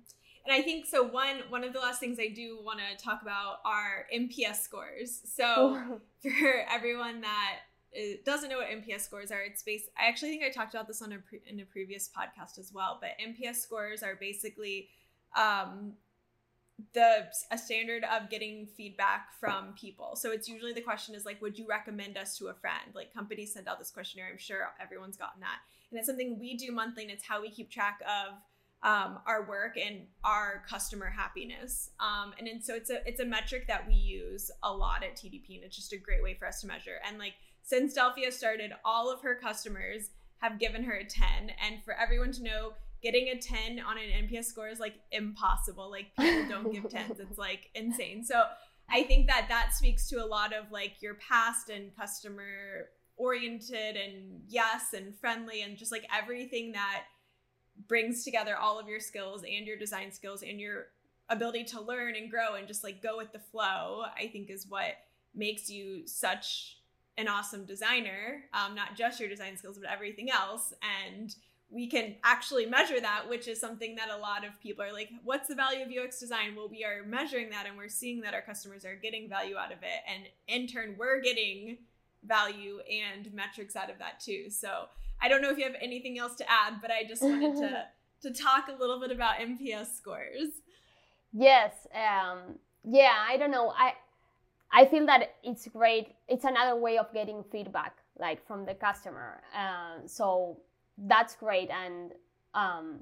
[0.45, 3.23] and i think so one one of the last things i do want to talk
[3.23, 7.59] about are NPS scores so for everyone that
[7.97, 9.89] uh, doesn't know what NPS scores are, it's based.
[9.97, 12.73] I actually think I talked about this on a pre, in a previous podcast as
[12.73, 12.99] well.
[13.01, 14.89] But NPS scores are basically
[15.37, 15.93] um,
[16.93, 20.17] the a standard of getting feedback from people.
[20.17, 22.95] So it's usually the question is like, would you recommend us to a friend?
[22.95, 24.29] Like companies send out this questionnaire.
[24.31, 25.61] I'm sure everyone's gotten that,
[25.95, 28.35] and it's something we do monthly, and it's how we keep track of
[28.83, 31.91] um, our work and our customer happiness.
[32.01, 35.17] Um, and, and so it's a it's a metric that we use a lot at
[35.17, 36.97] TDP, and it's just a great way for us to measure.
[37.07, 41.27] And like since Delfina started, all of her customers have given her a 10.
[41.65, 42.73] And for everyone to know,
[43.03, 45.91] getting a 10 on an NPS score is like impossible.
[45.91, 47.21] Like people don't give 10s.
[47.21, 48.25] It's like insane.
[48.25, 48.43] So
[48.91, 53.97] I think that that speaks to a lot of like your past and customer oriented
[53.97, 57.05] and yes and friendly and just like everything that
[57.89, 60.87] brings together all of your skills and your design skills and your
[61.29, 64.67] ability to learn and grow and just like go with the flow, I think is
[64.69, 64.97] what
[65.35, 66.79] makes you such
[67.17, 70.73] an awesome designer, um, not just your design skills, but everything else.
[71.07, 71.35] And
[71.71, 75.11] we can actually measure that, which is something that a lot of people are like,
[75.23, 76.55] what's the value of UX design?
[76.57, 79.73] Well, we are measuring that and we're seeing that our customers are getting value out
[79.73, 80.03] of it.
[80.09, 81.79] And in turn, we're getting
[82.27, 84.51] value and metrics out of that too.
[84.51, 84.87] So
[85.21, 87.85] I don't know if you have anything else to add, but I just wanted to
[88.23, 90.49] to talk a little bit about NPS scores.
[91.33, 91.73] Yes.
[91.95, 93.73] Um, yeah, I don't know.
[93.77, 93.95] I
[94.73, 96.09] I feel that it's great.
[96.29, 99.41] It's another way of getting feedback, like from the customer.
[99.57, 100.59] Uh, so
[100.99, 101.71] that's great.
[101.71, 102.13] And
[102.55, 103.01] um,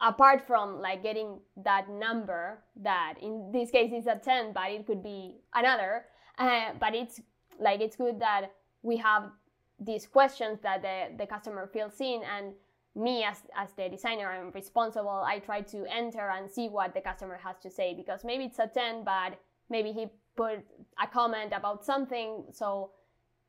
[0.00, 4.86] apart from like getting that number, that in this case is a 10, but it
[4.86, 6.06] could be another.
[6.38, 7.20] Uh, but it's
[7.60, 8.52] like it's good that
[8.82, 9.30] we have
[9.78, 12.54] these questions that the, the customer fills in and
[12.94, 15.22] me as, as the designer i'm responsible.
[15.26, 18.58] I try to enter and see what the customer has to say because maybe it's
[18.58, 19.38] a 10 but
[19.68, 20.64] maybe he put
[21.02, 22.44] a comment about something.
[22.52, 22.92] So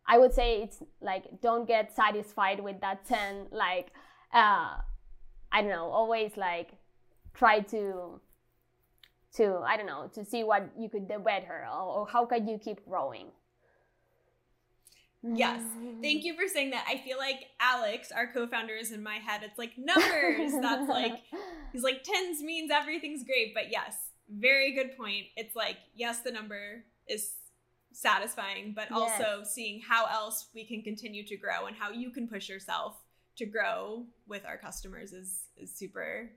[0.07, 3.91] i would say it's like don't get satisfied with that 10 like
[4.33, 4.77] uh
[5.51, 6.71] i don't know always like
[7.33, 8.19] try to
[9.33, 12.47] to i don't know to see what you could do better or, or how could
[12.47, 13.27] you keep growing
[15.23, 15.61] Yes.
[15.61, 16.25] Thank mm-hmm.
[16.25, 16.85] you for saying that.
[16.87, 19.41] I feel like Alex, our co-founder, is in my head.
[19.43, 20.53] It's like numbers.
[20.61, 21.23] That's like
[21.73, 23.53] he's like tens means everything's great.
[23.53, 23.95] But yes,
[24.29, 25.25] very good point.
[25.35, 27.31] It's like, yes, the number is
[27.93, 29.21] satisfying, but yes.
[29.21, 32.95] also seeing how else we can continue to grow and how you can push yourself
[33.37, 36.29] to grow with our customers is is super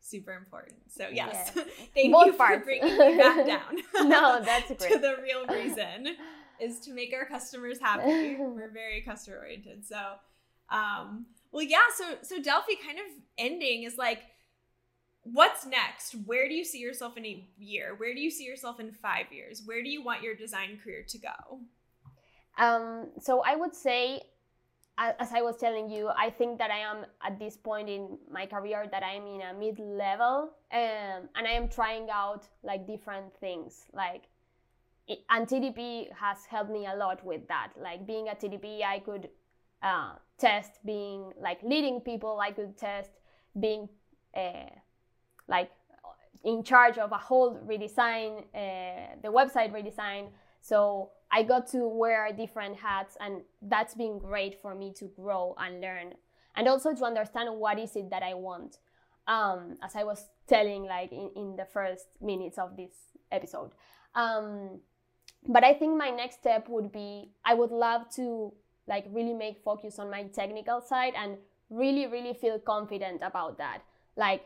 [0.00, 0.76] super important.
[0.88, 1.66] So yes, yes.
[1.94, 3.46] thank Both you for bringing me back
[3.94, 4.08] down.
[4.08, 4.92] no, that's great.
[4.92, 6.16] to the real reason
[6.60, 8.36] is to make our customers happy.
[8.38, 9.86] We're very customer oriented.
[9.86, 9.96] So,
[10.70, 11.88] um, well, yeah.
[11.96, 13.06] So so Delfi kind of
[13.38, 14.20] ending is like
[15.22, 16.14] what's next?
[16.26, 17.94] Where do you see yourself in a year?
[17.96, 19.62] Where do you see yourself in five years?
[19.64, 21.60] Where do you want your design career to go?
[22.58, 24.22] Um, so I would say,
[24.98, 28.44] as I was telling you, I think that I am at this point in my
[28.44, 32.86] career that I am in a mid level, um, and I am trying out like
[32.86, 33.86] different things.
[33.94, 34.24] Like,
[35.28, 37.72] and TDP has helped me a lot with that.
[37.80, 39.28] Like being at TDP, I could
[39.82, 42.38] uh, test being like leading people.
[42.40, 43.10] I could test
[43.58, 43.88] being
[44.36, 44.70] uh,
[45.48, 45.70] like
[46.44, 50.28] in charge of a whole redesign, uh, the website redesign.
[50.62, 55.54] So I got to wear different hats, and that's been great for me to grow
[55.58, 56.14] and learn,
[56.56, 58.78] and also to understand what is it that I want.
[59.26, 62.90] Um, as I was telling, like in, in the first minutes of this
[63.30, 63.70] episode.
[64.14, 64.80] Um,
[65.46, 68.52] but I think my next step would be I would love to
[68.86, 71.38] like really make focus on my technical side and
[71.70, 73.82] really really feel confident about that.
[74.16, 74.42] Like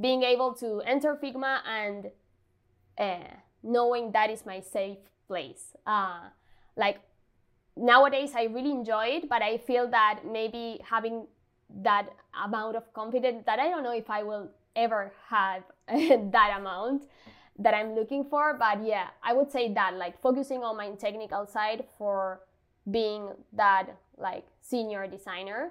[0.00, 2.10] being able to enter Figma and
[2.98, 4.98] uh, knowing that is my safe
[5.28, 5.76] place.
[5.86, 6.20] Uh,
[6.76, 7.00] like
[7.76, 11.26] nowadays, I really enjoy it, but I feel that maybe having
[11.82, 12.08] that
[12.44, 17.04] amount of confidence that I don't know if I will ever have that amount
[17.60, 18.56] that I'm looking for.
[18.58, 22.40] But yeah, I would say that like focusing on my technical side for
[22.90, 23.86] being that
[24.18, 25.70] like senior designer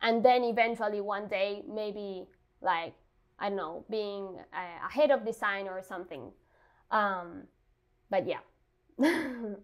[0.00, 2.26] and then eventually one day maybe
[2.62, 2.94] like
[3.38, 6.32] I don't know, being a, head of design or something.
[6.90, 7.44] Um,
[8.10, 8.40] but yeah.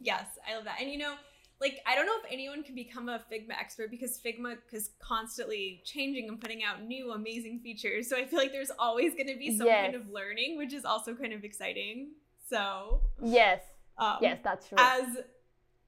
[0.00, 0.76] yes, I love that.
[0.80, 1.14] And you know,
[1.60, 5.82] like I don't know if anyone can become a Figma expert because Figma is constantly
[5.84, 8.08] changing and putting out new amazing features.
[8.08, 9.84] So I feel like there's always going to be some Yes.
[9.86, 12.12] kind of learning, which is also kind of exciting.
[12.48, 13.60] So Yes,
[13.98, 14.78] um, yes, that's true.
[14.78, 15.18] as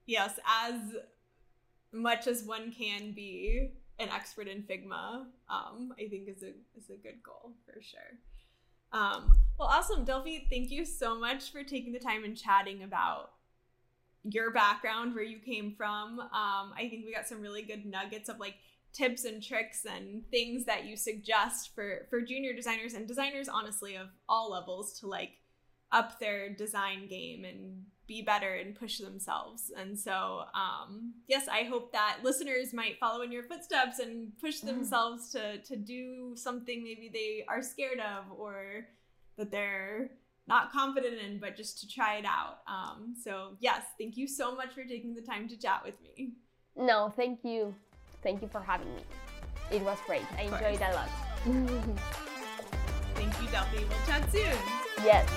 [0.05, 0.75] yes, as
[1.93, 6.89] much as one can be an expert in Figma, um, I think is a is
[6.89, 8.17] a good goal for sure.
[8.93, 10.49] Um, well, awesome, Delfi.
[10.49, 13.31] Thank you so much for taking the time and chatting about
[14.23, 16.19] your background, where you came from.
[16.19, 18.55] Um, I think we got some really good nuggets of like
[18.93, 23.95] tips and tricks and things that you suggest for for junior designers and designers, honestly,
[23.95, 25.31] of all levels to like
[25.91, 29.71] up their design game and be better and push themselves.
[29.75, 34.59] And so, um, yes, I hope that listeners might follow in your footsteps and push
[34.59, 38.87] themselves to to do something maybe they are scared of or
[39.37, 40.11] that they're
[40.47, 42.59] not confident in, but just to try it out.
[42.67, 46.33] Um, so, yes, thank you so much for taking the time to chat with me.
[46.75, 47.75] No, thank you.
[48.23, 49.01] Thank you for having me.
[49.71, 50.23] It was great.
[50.37, 51.09] I enjoyed it a lot.
[53.15, 53.87] Thank you, Delfi.
[53.87, 54.57] We'll chat soon.
[55.03, 55.29] yes.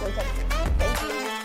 [0.00, 0.48] We'll talk soon.
[0.78, 1.43] Thank you.